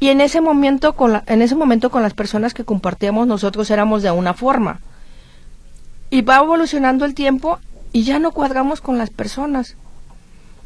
[0.00, 4.80] Y en ese momento, con las personas que compartíamos, nosotros éramos de una forma
[6.10, 7.58] y va evolucionando el tiempo
[7.92, 9.76] y ya no cuadramos con las personas.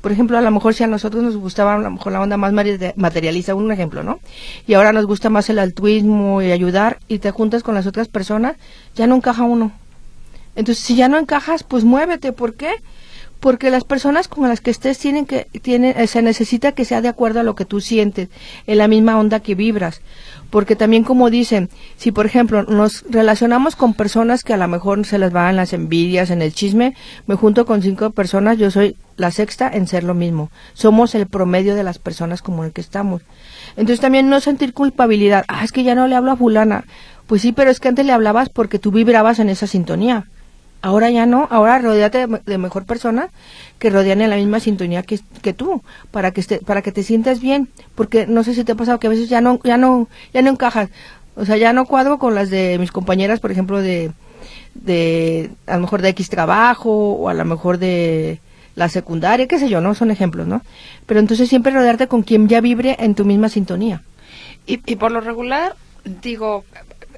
[0.00, 3.54] Por ejemplo, a lo mejor si a nosotros nos gustaba mejor la onda más materialista,
[3.54, 4.18] un ejemplo, ¿no?
[4.66, 8.08] Y ahora nos gusta más el altruismo y ayudar y te juntas con las otras
[8.08, 8.56] personas,
[8.94, 9.72] ya no encaja uno.
[10.56, 12.32] Entonces, si ya no encajas, pues muévete.
[12.32, 12.72] ¿Por qué?
[13.40, 17.00] Porque las personas con las que estés tienen que, tienen, eh, se necesita que sea
[17.00, 18.28] de acuerdo a lo que tú sientes,
[18.66, 20.00] en la misma onda que vibras
[20.52, 25.06] porque también como dicen, si por ejemplo nos relacionamos con personas que a lo mejor
[25.06, 26.94] se les van las envidias, en el chisme,
[27.26, 30.50] me junto con cinco personas, yo soy la sexta en ser lo mismo.
[30.74, 33.22] Somos el promedio de las personas como el que estamos.
[33.78, 36.84] Entonces también no sentir culpabilidad, ah, es que ya no le hablo a fulana.
[37.26, 40.26] Pues sí, pero es que antes le hablabas porque tú vibrabas en esa sintonía.
[40.82, 43.30] Ahora ya no, ahora rodeate de, mejor persona
[43.78, 47.04] que rodean en la misma sintonía que, que tú, para que esté, para que te
[47.04, 49.76] sientas bien, porque no sé si te ha pasado que a veces ya no, ya
[49.76, 50.90] no, ya no encajas,
[51.36, 54.10] o sea, ya no cuadro con las de mis compañeras, por ejemplo, de,
[54.74, 58.40] de, a lo mejor de X trabajo, o a lo mejor de
[58.74, 59.94] la secundaria, qué sé yo, ¿no?
[59.94, 60.62] Son ejemplos, ¿no?
[61.06, 64.02] Pero entonces siempre rodearte con quien ya vibre en tu misma sintonía.
[64.66, 65.76] Y, y por lo regular,
[66.22, 66.64] digo,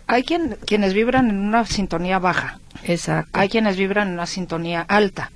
[0.06, 2.60] hay quien, quienes vibran en una sintonía baja.
[2.84, 3.30] Exacto.
[3.38, 5.30] Hay quienes vibran en una sintonía alta.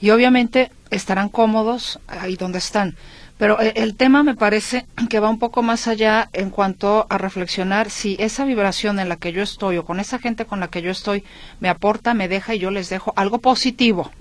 [0.00, 2.96] Y obviamente estarán cómodos ahí donde están.
[3.38, 7.18] Pero eh, el tema me parece que va un poco más allá en cuanto a
[7.18, 10.68] reflexionar si esa vibración en la que yo estoy o con esa gente con la
[10.68, 11.24] que yo estoy
[11.58, 14.12] me aporta, me deja y yo les dejo algo positivo.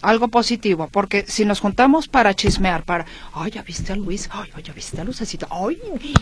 [0.00, 4.50] Algo positivo, porque si nos juntamos para chismear, para, ay, ya viste a Luis, ay,
[4.62, 5.78] ya viste a Lucecita, ay,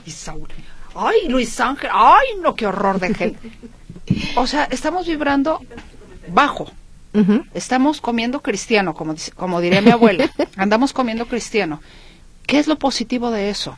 [0.07, 0.49] Isaú,
[0.95, 3.51] ay, Luis Ángel, ay, no, qué horror de gente.
[4.37, 5.61] o sea, estamos vibrando
[6.29, 6.71] bajo.
[7.53, 10.31] Estamos comiendo cristiano, como, como diría mi abuela.
[10.57, 11.83] Andamos comiendo cristiano.
[12.47, 13.77] ¿Qué es lo positivo de eso?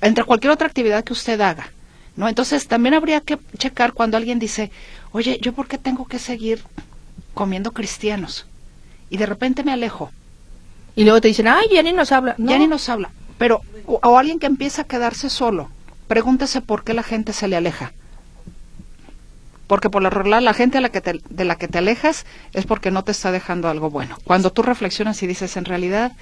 [0.00, 1.70] Entre cualquier otra actividad que usted haga.
[2.16, 2.28] ¿no?
[2.28, 4.72] Entonces, también habría que checar cuando alguien dice,
[5.12, 6.64] oye, ¿yo por qué tengo que seguir
[7.32, 8.46] comiendo cristianos?
[9.08, 10.10] Y de repente me alejo.
[10.96, 12.34] Y luego te dicen, ay, ya ni nos habla.
[12.38, 13.10] Ya ni nos habla.
[13.38, 15.70] Pero, o alguien que empieza a quedarse solo
[16.06, 17.92] pregúntese por qué la gente se le aleja.
[19.66, 22.66] Porque por lo regular la gente a la que de la que te alejas es
[22.66, 24.18] porque no te está dejando algo bueno.
[24.24, 26.12] Cuando tú reflexionas y dices, en realidad,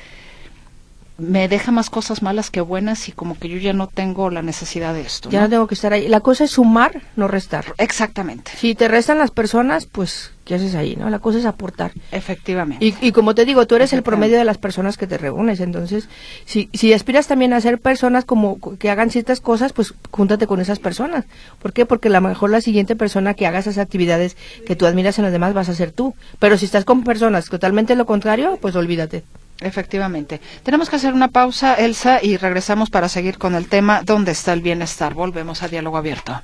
[1.18, 4.42] me deja más cosas malas que buenas y como que yo ya no tengo la
[4.42, 5.30] necesidad de esto.
[5.30, 6.08] Ya no, tengo que estar ahí.
[6.08, 7.66] La cosa es sumar, no restar.
[7.78, 8.52] Exactamente.
[8.56, 10.96] Si te restan las personas, pues, ¿qué haces ahí?
[10.96, 11.92] no La cosa es aportar.
[12.10, 12.84] Efectivamente.
[12.84, 15.60] Y, y como te digo, tú eres el promedio de las personas que te reúnes.
[15.60, 16.08] Entonces,
[16.44, 20.60] si, si aspiras también a ser personas como que hagan ciertas cosas, pues júntate con
[20.60, 21.24] esas personas.
[21.60, 21.86] ¿Por qué?
[21.86, 25.24] Porque a lo mejor la siguiente persona que haga esas actividades que tú admiras en
[25.24, 26.14] los demás vas a ser tú.
[26.38, 29.24] Pero si estás con personas totalmente lo contrario, pues olvídate.
[29.66, 30.40] Efectivamente.
[30.62, 34.52] Tenemos que hacer una pausa, Elsa, y regresamos para seguir con el tema ¿Dónde está
[34.52, 35.14] el bienestar?
[35.14, 36.40] Volvemos a diálogo abierto.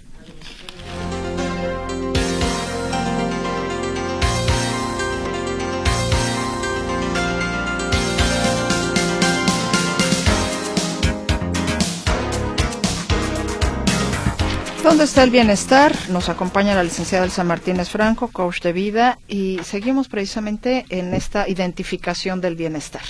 [14.88, 15.94] ¿Dónde está el bienestar?
[16.08, 21.46] Nos acompaña la licenciada Elsa Martínez Franco, coach de vida, y seguimos precisamente en esta
[21.46, 23.02] identificación del bienestar.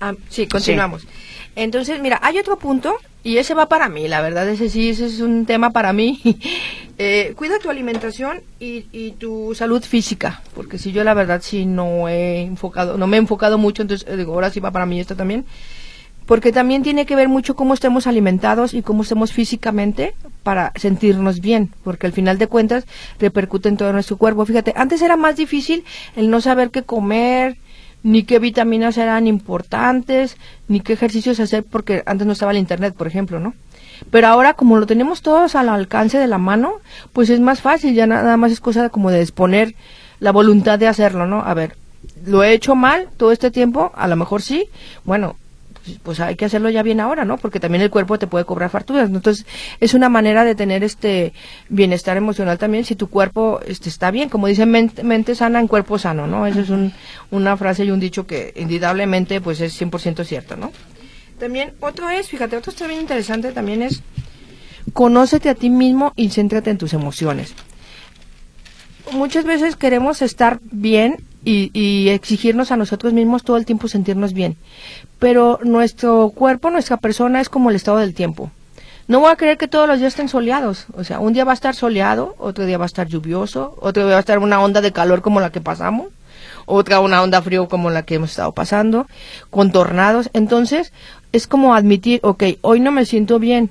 [0.00, 1.06] Ah, sí, continuamos.
[1.54, 5.04] Entonces, mira, hay otro punto, y ese va para mí, la verdad, ese sí, ese
[5.04, 6.18] es un tema para mí.
[6.98, 11.66] eh, cuida tu alimentación y, y, tu salud física, porque si yo la verdad sí
[11.66, 14.86] no he enfocado, no me he enfocado mucho, entonces eh, digo, ahora sí va para
[14.86, 15.44] mí esto también
[16.26, 21.40] porque también tiene que ver mucho cómo estemos alimentados y cómo estemos físicamente para sentirnos
[21.40, 22.84] bien, porque al final de cuentas
[23.18, 24.44] repercute en todo nuestro cuerpo.
[24.44, 25.84] Fíjate, antes era más difícil
[26.16, 27.56] el no saber qué comer,
[28.02, 30.36] ni qué vitaminas eran importantes,
[30.68, 33.54] ni qué ejercicios hacer, porque antes no estaba el internet, por ejemplo, ¿no?
[34.10, 36.74] Pero ahora, como lo tenemos todos al alcance de la mano,
[37.12, 39.74] pues es más fácil, ya nada más es cosa como de disponer
[40.20, 41.40] la voluntad de hacerlo, ¿no?
[41.40, 41.76] A ver,
[42.24, 44.68] lo he hecho mal todo este tiempo, a lo mejor sí,
[45.04, 45.36] bueno,
[46.02, 47.36] pues, hay que hacerlo ya bien ahora, ¿no?
[47.38, 49.08] Porque también el cuerpo te puede cobrar facturas.
[49.08, 49.46] Entonces,
[49.80, 51.32] es una manera de tener este
[51.68, 54.28] bienestar emocional también si tu cuerpo este, está bien.
[54.28, 56.46] Como dice mente, sana en cuerpo sano, ¿no?
[56.46, 56.92] Esa es un,
[57.30, 60.72] una frase y un dicho que indudablemente pues es 100% cierto, ¿no?
[61.38, 64.02] También otro es, fíjate, otro está bien interesante también es
[64.92, 67.54] conócete a ti mismo y céntrate en tus emociones.
[69.12, 74.56] Muchas veces queremos estar bien y, exigirnos a nosotros mismos todo el tiempo sentirnos bien.
[75.18, 78.50] Pero nuestro cuerpo, nuestra persona es como el estado del tiempo.
[79.06, 80.86] No voy a creer que todos los días estén soleados.
[80.94, 84.04] O sea, un día va a estar soleado, otro día va a estar lluvioso, otro
[84.04, 86.08] día va a estar una onda de calor como la que pasamos,
[86.64, 89.06] otra una onda frío como la que hemos estado pasando,
[89.50, 90.28] con tornados.
[90.32, 90.92] Entonces,
[91.30, 93.70] es como admitir, ok, hoy no me siento bien,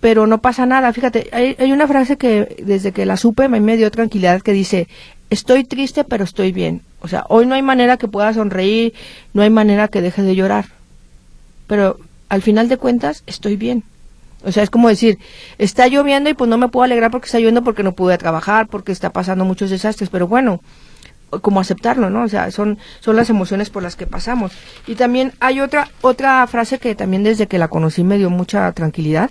[0.00, 0.92] pero no pasa nada.
[0.92, 4.86] Fíjate, hay, hay, una frase que desde que la supe me dio tranquilidad que dice,
[5.32, 6.82] estoy triste pero estoy bien.
[7.00, 8.92] O sea, hoy no hay manera que pueda sonreír,
[9.32, 10.66] no hay manera que deje de llorar.
[11.66, 13.82] Pero al final de cuentas estoy bien.
[14.44, 15.18] O sea, es como decir,
[15.58, 18.66] está lloviendo y pues no me puedo alegrar porque está lloviendo porque no pude trabajar,
[18.66, 20.60] porque está pasando muchos desastres, pero bueno,
[21.40, 22.24] como aceptarlo, ¿no?
[22.24, 24.52] O sea, son, son las emociones por las que pasamos.
[24.86, 28.70] Y también hay otra, otra frase que también desde que la conocí me dio mucha
[28.72, 29.30] tranquilidad,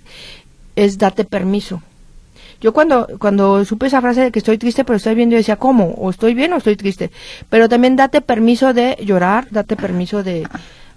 [0.75, 1.83] es date permiso.
[2.61, 5.55] Yo cuando, cuando supe esa frase de que estoy triste pero estoy bien, yo decía,
[5.55, 5.95] ¿cómo?
[5.97, 7.09] ¿O estoy bien o estoy triste?
[7.49, 10.47] Pero también date permiso de llorar, date permiso de,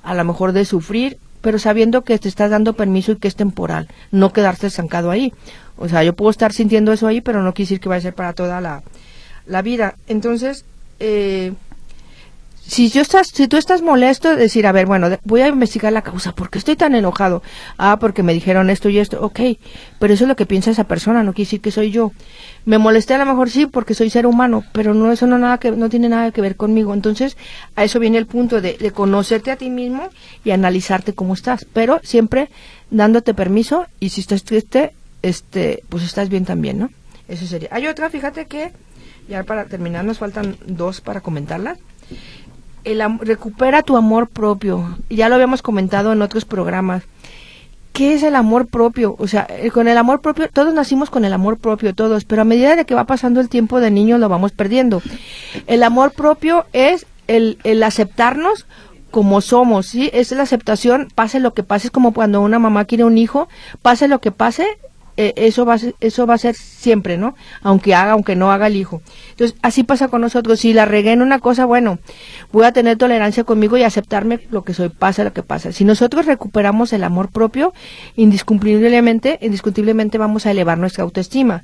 [0.02, 3.36] a lo mejor de sufrir, pero sabiendo que te estás dando permiso y que es
[3.36, 5.32] temporal, no quedarse estancado ahí.
[5.76, 8.00] O sea, yo puedo estar sintiendo eso ahí, pero no quiere decir que va a
[8.00, 8.82] ser para toda la,
[9.46, 9.96] la vida.
[10.06, 10.64] Entonces,
[11.00, 11.52] eh,
[12.66, 16.02] si yo estás, si tú estás molesto, decir, a ver, bueno, voy a investigar la
[16.02, 17.42] causa, ¿por qué estoy tan enojado?
[17.76, 19.40] Ah, porque me dijeron esto y esto, ok,
[19.98, 22.12] pero eso es lo que piensa esa persona, no quiere decir que soy yo.
[22.64, 25.58] Me molesté a lo mejor sí porque soy ser humano, pero no eso no nada
[25.58, 26.94] que no tiene nada que ver conmigo.
[26.94, 27.36] Entonces,
[27.76, 30.08] a eso viene el punto de, de conocerte a ti mismo
[30.44, 32.48] y analizarte cómo estás, pero siempre
[32.90, 36.90] dándote permiso y si estás triste, este, pues estás bien también, ¿no?
[37.28, 37.68] Eso sería.
[37.72, 38.72] Hay otra, fíjate que
[39.28, 41.78] ya para terminar nos faltan dos para comentarlas
[42.84, 44.96] el, recupera tu amor propio.
[45.10, 47.02] Ya lo habíamos comentado en otros programas.
[47.92, 49.14] ¿Qué es el amor propio?
[49.18, 52.42] O sea, eh, con el amor propio, todos nacimos con el amor propio, todos, pero
[52.42, 55.00] a medida de que va pasando el tiempo de niños lo vamos perdiendo.
[55.68, 58.66] El amor propio es el, el aceptarnos
[59.12, 60.10] como somos, ¿sí?
[60.12, 63.48] Es la aceptación, pase lo que pase, es como cuando una mamá quiere un hijo,
[63.80, 64.66] pase lo que pase,
[65.16, 67.34] eh, eso va eso va a ser siempre, ¿no?
[67.62, 69.00] Aunque haga, aunque no haga el hijo.
[69.30, 70.60] Entonces, así pasa con nosotros.
[70.60, 71.98] Si la regué en una cosa, bueno,
[72.52, 75.72] voy a tener tolerancia conmigo y aceptarme lo que soy, pasa lo que pasa.
[75.72, 77.72] Si nosotros recuperamos el amor propio,
[78.16, 81.62] indiscutiblemente, indiscutiblemente vamos a elevar nuestra autoestima.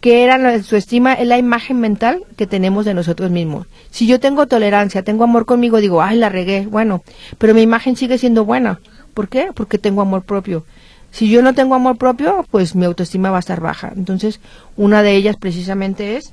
[0.00, 3.66] Que era su estima es la imagen mental que tenemos de nosotros mismos.
[3.90, 7.02] Si yo tengo tolerancia, tengo amor conmigo, digo, ay, la regué, bueno,
[7.38, 8.80] pero mi imagen sigue siendo buena.
[9.14, 9.48] ¿Por qué?
[9.54, 10.66] Porque tengo amor propio.
[11.14, 13.92] Si yo no tengo amor propio, pues mi autoestima va a estar baja.
[13.94, 14.40] Entonces,
[14.76, 16.32] una de ellas precisamente es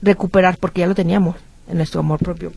[0.00, 1.36] recuperar, porque ya lo teníamos
[1.68, 2.50] en nuestro amor propio.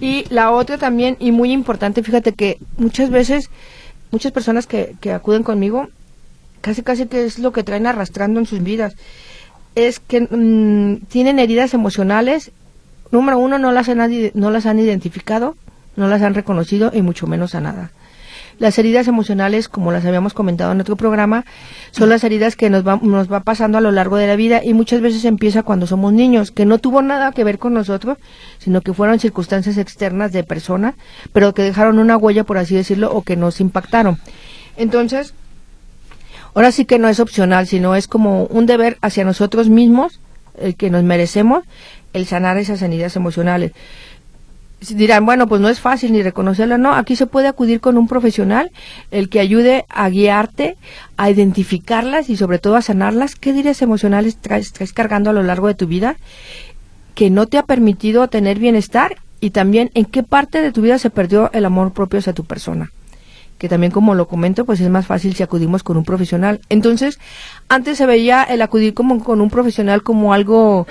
[0.00, 3.48] Y la otra también, y muy importante, fíjate que muchas veces,
[4.10, 5.86] muchas personas que, que acuden conmigo,
[6.60, 8.96] casi casi que es lo que traen arrastrando en sus vidas,
[9.76, 12.50] es que mm, tienen heridas emocionales,
[13.12, 14.00] número uno, no las, han,
[14.34, 15.54] no las han identificado,
[15.94, 17.92] no las han reconocido y mucho menos sanadas.
[18.58, 21.44] Las heridas emocionales, como las habíamos comentado en otro programa,
[21.90, 24.62] son las heridas que nos va, nos va pasando a lo largo de la vida
[24.64, 28.18] y muchas veces empieza cuando somos niños, que no tuvo nada que ver con nosotros,
[28.58, 30.94] sino que fueron circunstancias externas de personas,
[31.32, 34.18] pero que dejaron una huella, por así decirlo, o que nos impactaron.
[34.76, 35.34] Entonces,
[36.54, 40.20] ahora sí que no es opcional, sino es como un deber hacia nosotros mismos,
[40.58, 41.64] el que nos merecemos,
[42.12, 43.72] el sanar esas heridas emocionales
[44.80, 48.06] dirán, bueno, pues no es fácil ni reconocerlo, no, aquí se puede acudir con un
[48.06, 48.70] profesional,
[49.10, 50.76] el que ayude a guiarte,
[51.16, 53.36] a identificarlas y sobre todo a sanarlas.
[53.36, 56.16] ¿Qué heridas emocionales traes, cargando a lo largo de tu vida
[57.14, 60.98] que no te ha permitido tener bienestar y también en qué parte de tu vida
[60.98, 62.90] se perdió el amor propio hacia tu persona?
[63.58, 66.60] que también como lo comento, pues es más fácil si acudimos con un profesional.
[66.68, 67.20] Entonces,
[67.68, 70.88] antes se veía el acudir como con un profesional como algo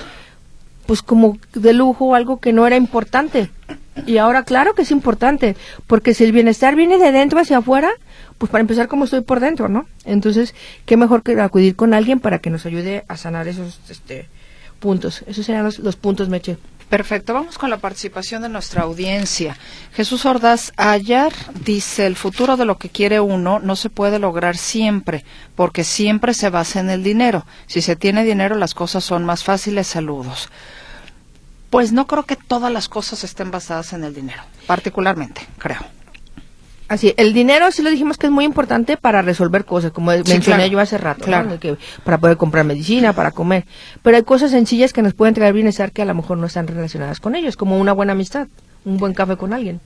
[0.85, 3.49] pues como de lujo, algo que no era importante
[4.05, 5.55] Y ahora, claro que es importante,
[5.87, 7.91] porque si el bienestar viene de dentro hacia afuera,
[8.37, 9.85] pues para empezar, como estoy por dentro, ¿no?
[10.05, 10.55] Entonces,
[10.85, 14.27] qué mejor que acudir con alguien para que nos ayude a sanar esos este,
[14.79, 15.23] puntos.
[15.27, 16.57] Esos serían los, los puntos, Meche.
[16.93, 19.57] Perfecto, vamos con la participación de nuestra audiencia.
[19.95, 21.33] Jesús Ordaz Ayar
[21.65, 25.25] dice, el futuro de lo que quiere uno no se puede lograr siempre,
[25.55, 27.47] porque siempre se basa en el dinero.
[27.65, 29.87] Si se tiene dinero, las cosas son más fáciles.
[29.87, 30.49] Saludos.
[31.71, 35.79] Pues no creo que todas las cosas estén basadas en el dinero, particularmente, creo.
[36.93, 40.41] Así, el dinero sí lo dijimos que es muy importante para resolver cosas, como mencioné
[40.41, 40.67] claro.
[40.67, 41.25] yo hace rato.
[41.25, 41.59] Claro.
[41.59, 43.65] Que para poder comprar medicina, para comer.
[44.03, 46.67] Pero hay cosas sencillas que nos pueden traer bienestar que a lo mejor no están
[46.67, 48.47] relacionadas con ellos, como una buena amistad,
[48.85, 49.81] un buen café con alguien.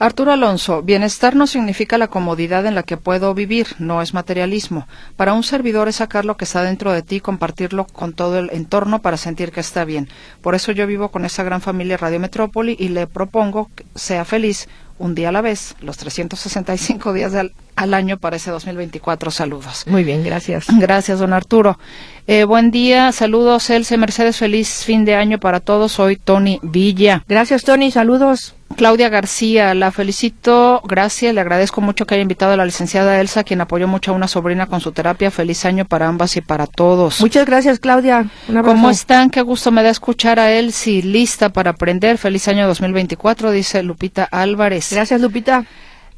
[0.00, 4.88] Arturo Alonso, bienestar no significa la comodidad en la que puedo vivir, no es materialismo.
[5.16, 8.38] Para un servidor es sacar lo que está dentro de ti y compartirlo con todo
[8.38, 10.08] el entorno para sentir que está bien.
[10.40, 14.24] Por eso yo vivo con esa gran familia Radio Metrópoli y le propongo que sea
[14.24, 14.68] feliz
[14.98, 19.30] un día a la vez, los 365 días al, al año para ese 2024.
[19.30, 19.84] Saludos.
[19.86, 20.66] Muy bien, gracias.
[20.78, 21.78] Gracias, don Arturo.
[22.26, 25.92] Eh, buen día, saludos, Elce Mercedes, feliz fin de año para todos.
[25.92, 27.24] Soy Tony Villa.
[27.26, 28.54] Gracias, Tony, saludos.
[28.76, 33.42] Claudia García, la felicito, gracias, le agradezco mucho que haya invitado a la licenciada Elsa,
[33.42, 35.30] quien apoyó mucho a una sobrina con su terapia.
[35.30, 37.20] Feliz año para ambas y para todos.
[37.20, 38.30] Muchas gracias, Claudia.
[38.46, 38.62] Un.
[38.62, 39.30] ¿Cómo están?
[39.30, 42.18] Qué gusto me da escuchar a Elsie, lista para aprender.
[42.18, 44.87] Feliz año 2024, dice Lupita Álvarez.
[44.90, 45.64] Gracias, Lupita.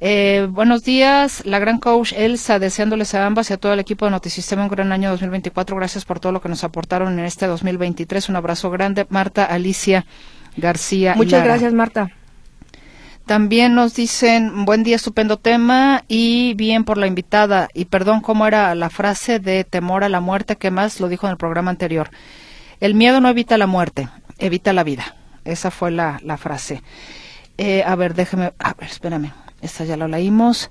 [0.03, 4.07] Eh, buenos días, la gran coach Elsa, deseándoles a ambas y a todo el equipo
[4.07, 5.77] de Notisistema un gran año 2024.
[5.77, 8.31] Gracias por todo lo que nos aportaron en este 2023.
[8.31, 10.07] Un abrazo grande, Marta Alicia
[10.57, 11.15] García.
[11.17, 11.45] Muchas Lara.
[11.45, 12.11] gracias, Marta.
[13.27, 17.69] También nos dicen, buen día, estupendo tema y bien por la invitada.
[17.75, 20.57] Y perdón, ¿cómo era la frase de temor a la muerte?
[20.57, 22.11] que más lo dijo en el programa anterior?
[22.81, 24.09] El miedo no evita la muerte,
[24.39, 25.15] evita la vida.
[25.45, 26.83] Esa fue la, la frase.
[27.63, 29.35] Eh, a ver, déjeme, a ver, espérame.
[29.61, 30.71] Esta ya la leímos.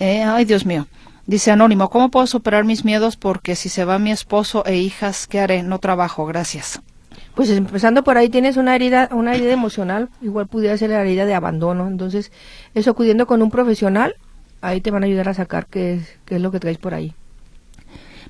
[0.00, 0.88] Eh, ay, Dios mío.
[1.24, 3.16] Dice Anónimo, ¿cómo puedo superar mis miedos?
[3.16, 5.62] Porque si se va mi esposo e hijas, ¿qué haré?
[5.62, 6.80] No trabajo, gracias.
[7.36, 11.26] Pues empezando por ahí tienes una herida, una herida emocional, igual pudiera ser la herida
[11.26, 11.86] de abandono.
[11.86, 12.32] Entonces,
[12.74, 14.16] eso acudiendo con un profesional,
[14.62, 16.92] ahí te van a ayudar a sacar qué es, qué es lo que traes por
[16.92, 17.14] ahí.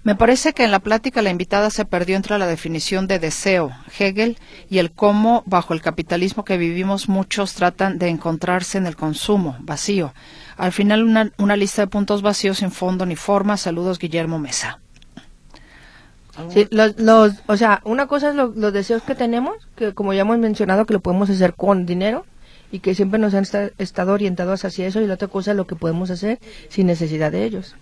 [0.06, 3.72] Me parece que en la plática la invitada se perdió entre la definición de deseo,
[3.98, 4.38] Hegel,
[4.70, 9.56] y el cómo, bajo el capitalismo que vivimos, muchos tratan de encontrarse en el consumo,
[9.58, 10.14] vacío.
[10.56, 13.56] Al final, una, una lista de puntos vacíos sin fondo ni forma.
[13.56, 14.78] Saludos, Guillermo Mesa.
[16.50, 16.68] Sí,
[17.48, 20.86] o sea, una cosa es lo- los deseos que tenemos, que como ya hemos mencionado,
[20.86, 22.24] que lo podemos hacer con dinero
[22.70, 25.56] y que siempre nos han esta- estado orientados hacia eso, y la otra cosa es
[25.56, 26.38] lo que podemos hacer
[26.68, 27.74] sin necesidad de ellos.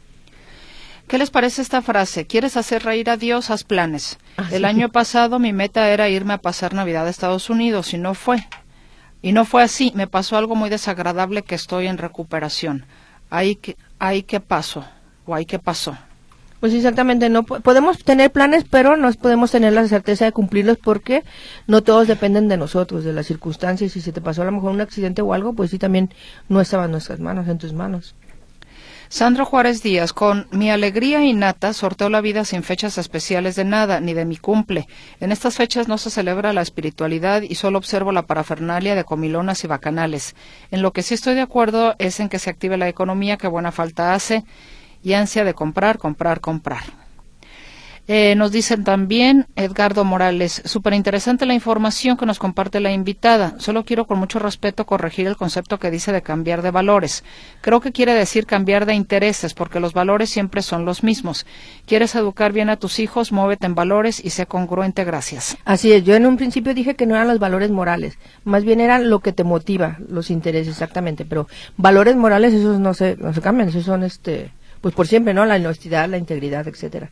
[1.09, 2.27] ¿Qué les parece esta frase?
[2.27, 3.51] ¿Quieres hacer reír a Dios?
[3.51, 4.19] Haz planes.
[4.37, 4.65] Ah, El sí.
[4.65, 8.39] año pasado mi meta era irme a pasar Navidad a Estados Unidos y no fue.
[9.23, 9.93] Y no fue así.
[9.95, 12.87] Me pasó algo muy desagradable que estoy en recuperación.
[13.31, 14.85] Ahí que, ahí que pasó.
[15.27, 15.97] O ahí que pasó.
[16.61, 20.79] Pues exactamente, no po- podemos tener planes, pero no podemos tener la certeza de cumplirlos
[20.79, 21.23] porque
[21.67, 23.93] no todos dependen de nosotros, de las circunstancias.
[23.93, 26.09] Si se te pasó a lo mejor un accidente o algo, pues sí también
[26.49, 28.15] no estaba en nuestras manos, en tus manos.
[29.15, 34.01] Sandro Juárez Díaz, con mi alegría innata, sorteo la vida sin fechas especiales de nada,
[34.01, 34.89] ni de mi cumple.
[35.21, 39.63] En estas fechas no se celebra la espiritualidad y solo observo la parafernalia de comilonas
[39.63, 40.35] y bacanales.
[40.73, 43.47] En lo que sí estoy de acuerdo es en que se active la economía que
[43.47, 44.43] buena falta hace
[45.01, 47.04] y ansia de comprar, comprar, comprar.
[48.07, 53.55] Eh, nos dicen también Edgardo Morales, súper interesante la información que nos comparte la invitada.
[53.59, 57.25] Solo quiero con mucho respeto corregir el concepto que dice de cambiar de valores.
[57.63, 61.47] Creo que quiere decir cambiar de intereses, porque los valores siempre son los mismos.
[61.87, 63.33] ¿Quieres educar bien a tus hijos?
[63.33, 65.05] Muévete en valores y sé congruente.
[65.05, 65.57] Gracias.
[65.65, 68.81] Así es, yo en un principio dije que no eran los valores morales, más bien
[68.81, 73.33] eran lo que te motiva, los intereses exactamente, pero valores morales esos no se, no
[73.33, 74.51] se cambian, esos son este,
[74.81, 75.47] pues por siempre, ¿no?
[75.47, 77.11] La honestidad, la integridad, etcétera.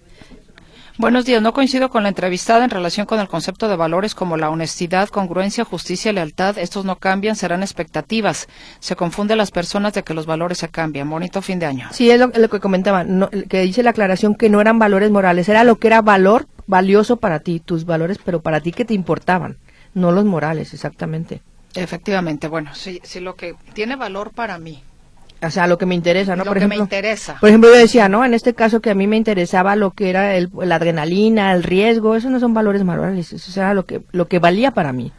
[1.03, 1.43] Buenos días.
[1.43, 5.09] No coincido con la entrevistada en relación con el concepto de valores como la honestidad,
[5.09, 6.59] congruencia, justicia, lealtad.
[6.59, 8.47] Estos no cambian, serán expectativas.
[8.79, 11.11] Se confunde a las personas de que los valores se cambian.
[11.11, 11.89] Bonito fin de año.
[11.91, 15.11] Sí, es lo, lo que comentaba, no, que dice la aclaración que no eran valores
[15.11, 18.85] morales, era lo que era valor valioso para ti, tus valores, pero para ti que
[18.85, 19.57] te importaban,
[19.95, 21.43] no los morales, exactamente.
[21.75, 22.47] Efectivamente.
[22.47, 24.85] Bueno, sí, sí, lo que tiene valor para mí.
[25.43, 26.45] O sea, lo que me interesa, ¿no?
[26.45, 27.37] Lo por que me ejemplo, interesa.
[27.41, 28.25] Por ejemplo, yo decía, ¿no?
[28.25, 31.63] En este caso que a mí me interesaba lo que era el, la adrenalina, el
[31.63, 35.13] riesgo, eso no son valores morales, eso era lo que, lo que valía para mí.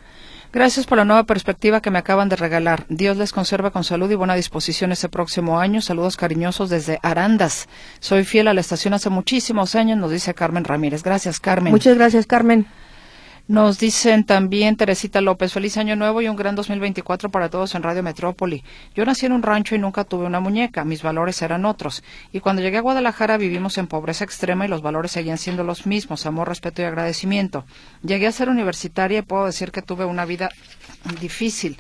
[0.54, 2.86] Gracias por la nueva perspectiva que me acaban de regalar.
[2.88, 5.82] Dios les conserve con salud y buena disposición este próximo año.
[5.82, 7.68] Saludos cariñosos desde Arandas.
[8.00, 11.02] Soy fiel a la estación hace muchísimos años, nos dice Carmen Ramírez.
[11.02, 11.74] Gracias, Carmen.
[11.74, 12.68] Muchas gracias, Carmen.
[13.46, 17.84] Nos dicen también Teresita López, feliz año nuevo y un gran 2024 para todos en
[17.84, 18.64] Radio Metrópoli.
[18.96, 22.06] Yo nací en un rancho y nunca tuve una muñeca, mis valores eran otros.
[22.32, 25.86] Y cuando llegué a Guadalajara vivimos en pobreza extrema y los valores seguían siendo los
[25.86, 27.66] mismos, amor, respeto y agradecimiento.
[28.02, 30.50] Llegué a ser universitaria y puedo decir que tuve una vida
[31.20, 31.78] difícil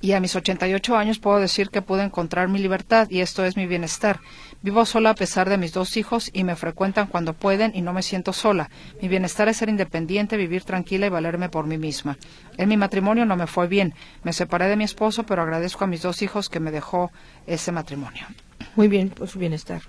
[0.00, 3.56] y a mis 88 años puedo decir que pude encontrar mi libertad y esto es
[3.56, 4.20] mi bienestar.
[4.62, 7.92] Vivo sola a pesar de mis dos hijos y me frecuentan cuando pueden y no
[7.92, 8.70] me siento sola.
[9.00, 12.18] Mi bienestar es ser independiente, vivir tranquila y valerme por mí misma.
[12.56, 13.94] En mi matrimonio no me fue bien.
[14.24, 17.12] Me separé de mi esposo, pero agradezco a mis dos hijos que me dejó
[17.46, 18.26] ese matrimonio.
[18.74, 19.82] Muy bien, por su bienestar.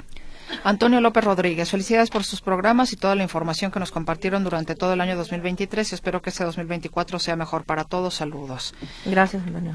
[0.63, 4.75] Antonio López Rodríguez, felicidades por sus programas y toda la información que nos compartieron durante
[4.75, 8.15] todo el año 2023 y espero que este 2024 sea mejor para todos.
[8.15, 8.73] Saludos.
[9.05, 9.73] Gracias, Antonio.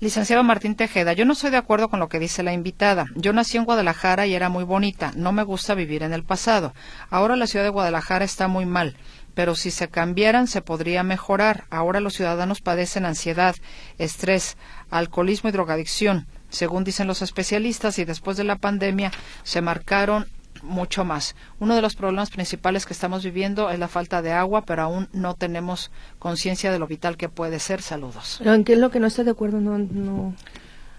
[0.00, 3.06] Licenciado Martín Tejeda, yo no estoy de acuerdo con lo que dice la invitada.
[3.14, 5.12] Yo nací en Guadalajara y era muy bonita.
[5.14, 6.74] No me gusta vivir en el pasado.
[7.08, 8.96] Ahora la ciudad de Guadalajara está muy mal
[9.34, 11.64] pero si se cambiaran se podría mejorar.
[11.70, 13.56] Ahora los ciudadanos padecen ansiedad,
[13.98, 14.56] estrés,
[14.90, 19.10] alcoholismo y drogadicción según dicen los especialistas, y después de la pandemia
[19.42, 20.26] se marcaron
[20.62, 21.34] mucho más.
[21.58, 25.08] Uno de los problemas principales que estamos viviendo es la falta de agua, pero aún
[25.12, 27.82] no tenemos conciencia de lo vital que puede ser.
[27.82, 28.40] Saludos.
[28.44, 29.60] ¿En qué es lo que no estoy de acuerdo?
[29.60, 30.34] No, no,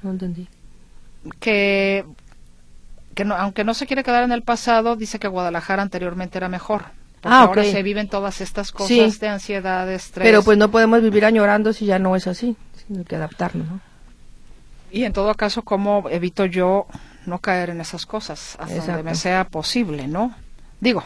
[0.01, 0.47] no entendí.
[1.39, 2.04] Que,
[3.16, 6.49] que no, aunque no se quiere quedar en el pasado, dice que Guadalajara anteriormente era
[6.49, 6.86] mejor.
[7.22, 10.28] Porque ah, ahora se viven todas estas cosas de ansiedad, de estrés.
[10.28, 12.58] Pero pues no podemos vivir añorando si ya no es así.
[12.86, 13.93] Sino que adaptarnos, ¿no?
[14.94, 16.86] Y en todo caso, ¿cómo evito yo
[17.26, 20.36] no caer en esas cosas hasta donde me sea posible, no?
[20.82, 21.04] Digo,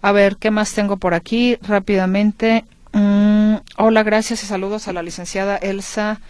[0.00, 1.58] a ver, ¿qué más tengo por aquí?
[1.60, 2.64] Rápidamente.
[2.92, 6.20] Mm, hola, gracias y saludos a la licenciada Elsa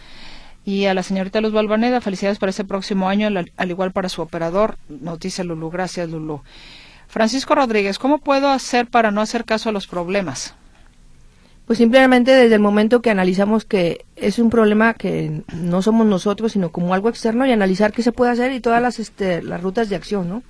[0.65, 2.01] y a la señorita Luz Balvaneda.
[2.01, 4.79] Felicidades para este próximo año, al, igual para su operador.
[4.89, 5.69] Nos dice Lulú.
[5.69, 6.41] Gracias, Lulú.
[7.09, 10.55] Francisco Rodríguez, ¿cómo puedo hacer para no hacer caso a los problemas?
[11.67, 16.53] Pues simplemente desde el momento que analizamos que es un problema que no somos nosotros,
[16.53, 19.62] sino como algo externo y analizar qué se puede hacer y todas las, este, las
[19.62, 20.43] rutas de acción, ¿no?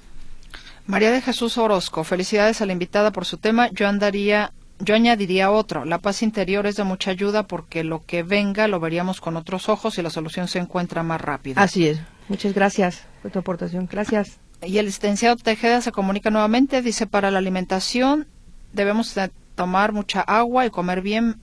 [0.86, 3.70] María de Jesús Orozco, felicidades a la invitada por su tema.
[3.70, 5.84] Yo andaría, yo añadiría otro.
[5.84, 9.68] La paz interior es de mucha ayuda porque lo que venga lo veríamos con otros
[9.68, 11.60] ojos y la solución se encuentra más rápido.
[11.60, 12.00] Así es.
[12.28, 13.88] Muchas gracias por tu aportación.
[13.90, 14.38] Gracias.
[14.62, 16.82] Y el licenciado Tejeda se comunica nuevamente.
[16.82, 18.26] Dice, para la alimentación
[18.72, 19.14] debemos
[19.54, 21.40] tomar mucha agua y comer bien,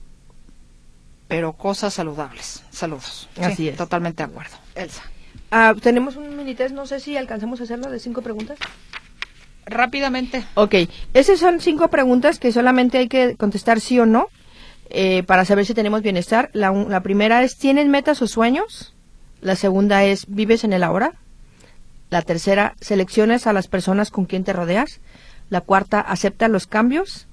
[1.28, 2.62] pero cosas saludables.
[2.70, 3.28] Saludos.
[3.40, 3.76] Así es.
[3.76, 4.56] Totalmente de acuerdo.
[4.74, 5.02] Elsa.
[5.50, 8.58] Ah, tenemos un mini test, no sé si alcanzamos a hacerlo de cinco preguntas.
[9.66, 10.44] Rápidamente.
[10.54, 10.74] Ok,
[11.14, 14.28] esas son cinco preguntas que solamente hay que contestar sí o no
[14.90, 16.50] eh, para saber si tenemos bienestar.
[16.52, 18.94] La, la primera es, ¿tienes metas o sueños?
[19.40, 21.14] La segunda es, ¿vives en el ahora?
[22.10, 25.00] La tercera, ¿seleccionas a las personas con quien te rodeas?
[25.48, 27.26] La cuarta, ¿acepta los cambios?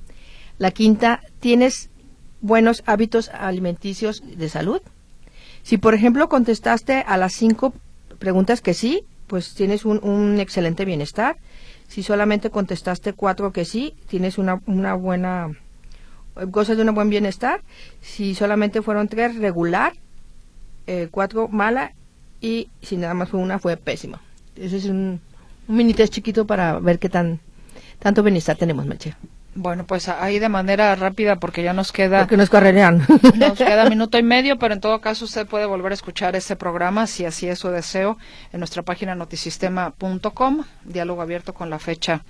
[0.59, 1.89] La quinta, ¿tienes
[2.41, 4.81] buenos hábitos alimenticios de salud?
[5.63, 7.73] Si, por ejemplo, contestaste a las cinco
[8.19, 11.37] preguntas que sí, pues tienes un, excelente bienestar.
[11.87, 15.51] Si solamente contestaste cuatro que sí, tienes una, una buena,
[16.51, 17.61] cosas de un buen bienestar.
[18.01, 19.93] Si solamente fueron tres, regular,
[20.87, 21.93] eh, cuatro, mala,
[22.41, 24.21] y si nada más fue una, fue pésima.
[24.57, 25.21] Ese es un,
[25.69, 27.39] un mini test chiquito para ver qué tan
[27.99, 29.15] tanto bienestar tenemos, Meche.
[29.61, 32.19] Bueno, pues ahí de manera rápida porque ya nos queda...
[32.19, 33.05] Porque nos correrían.
[33.35, 36.55] Nos queda minuto y medio, pero en todo caso usted puede volver a escuchar este
[36.55, 38.17] programa, si así es su deseo,
[38.53, 42.23] en nuestra página notisistema.com, diálogo abierto con la fecha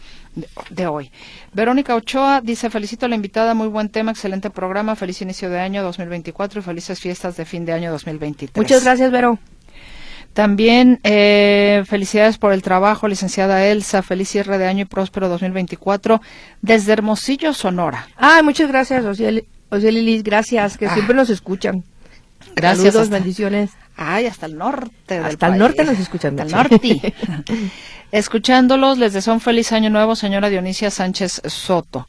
[0.72, 1.12] de, hoy.
[1.54, 5.60] Verónica Ochoa dice, felicito a la invitada, muy buen tema, excelente programa, feliz inicio de
[5.60, 8.58] año 2024 y felices fiestas de fin de año 2023.
[8.58, 9.38] Muchas gracias, Vero.
[10.40, 14.02] También eh, felicidades por el trabajo, licenciada Elsa.
[14.02, 16.22] Feliz cierre de año y próspero 2024
[16.62, 18.08] desde Hermosillo, Sonora.
[18.16, 20.24] Ay, muchas gracias, José Lilis.
[20.24, 20.94] Gracias, que ah.
[20.94, 21.84] siempre nos escuchan.
[22.56, 22.94] Gracias.
[22.94, 23.72] Saludos, bendiciones.
[23.98, 25.18] Ay, hasta el norte.
[25.18, 26.40] Hasta el norte nos escuchan.
[26.40, 27.14] Hasta el norte.
[28.14, 32.08] Escuchándolos, les deseo un feliz año nuevo, señora Dionisia Sánchez Soto.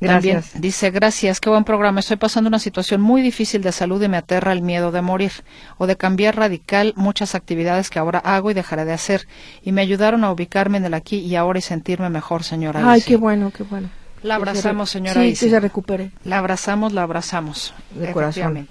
[0.00, 0.60] Gracias.
[0.60, 2.00] dice, gracias, qué buen programa.
[2.00, 5.32] Estoy pasando una situación muy difícil de salud y me aterra el miedo de morir
[5.76, 9.28] o de cambiar radical muchas actividades que ahora hago y dejaré de hacer.
[9.62, 12.80] Y me ayudaron a ubicarme en el aquí y ahora y sentirme mejor, señora.
[12.90, 13.90] Ay, qué bueno, qué bueno.
[14.22, 15.20] La abrazamos, señora.
[15.22, 16.10] Sí, que se recupere.
[16.24, 17.74] La abrazamos, la abrazamos.
[17.94, 18.68] De corazón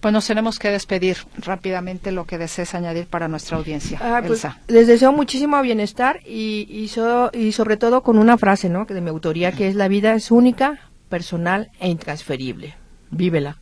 [0.00, 3.98] pues nos tenemos que despedir rápidamente lo que desees añadir para nuestra audiencia.
[4.00, 6.90] Ah, pues, les deseo muchísimo bienestar y, y,
[7.38, 8.84] y sobre todo con una frase ¿no?
[8.84, 10.78] de mi autoría que es la vida es única,
[11.08, 12.74] personal e intransferible.
[13.10, 13.56] Vívela.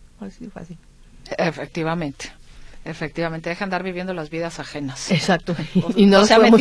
[1.39, 2.31] Efectivamente.
[2.87, 5.11] Efectivamente, deja andar viviendo las vidas ajenas.
[5.11, 5.57] Exacto.
[5.97, 6.61] y no, las podemos,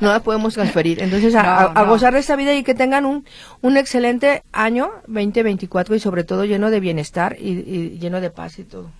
[0.00, 1.02] no la podemos transferir.
[1.02, 3.24] Entonces, a, gozar de esta vida y que tengan un,
[3.62, 8.64] un excelente año 2024 y sobre todo lleno de bienestar y, lleno de paz y
[8.64, 8.90] todo.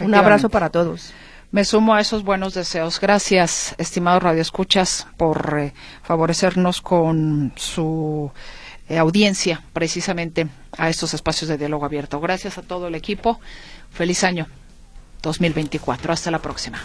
[0.00, 1.12] Un abrazo para todos.
[1.50, 2.98] Me sumo a esos buenos deseos.
[2.98, 8.30] Gracias, estimados radioescuchas, por eh, favorecernos con su
[8.88, 10.48] eh, audiencia precisamente
[10.78, 12.20] a estos espacios de diálogo abierto.
[12.20, 13.38] Gracias a todo el equipo.
[13.90, 14.46] Feliz año.
[15.22, 16.12] 2024.
[16.12, 16.80] Hasta la próxima.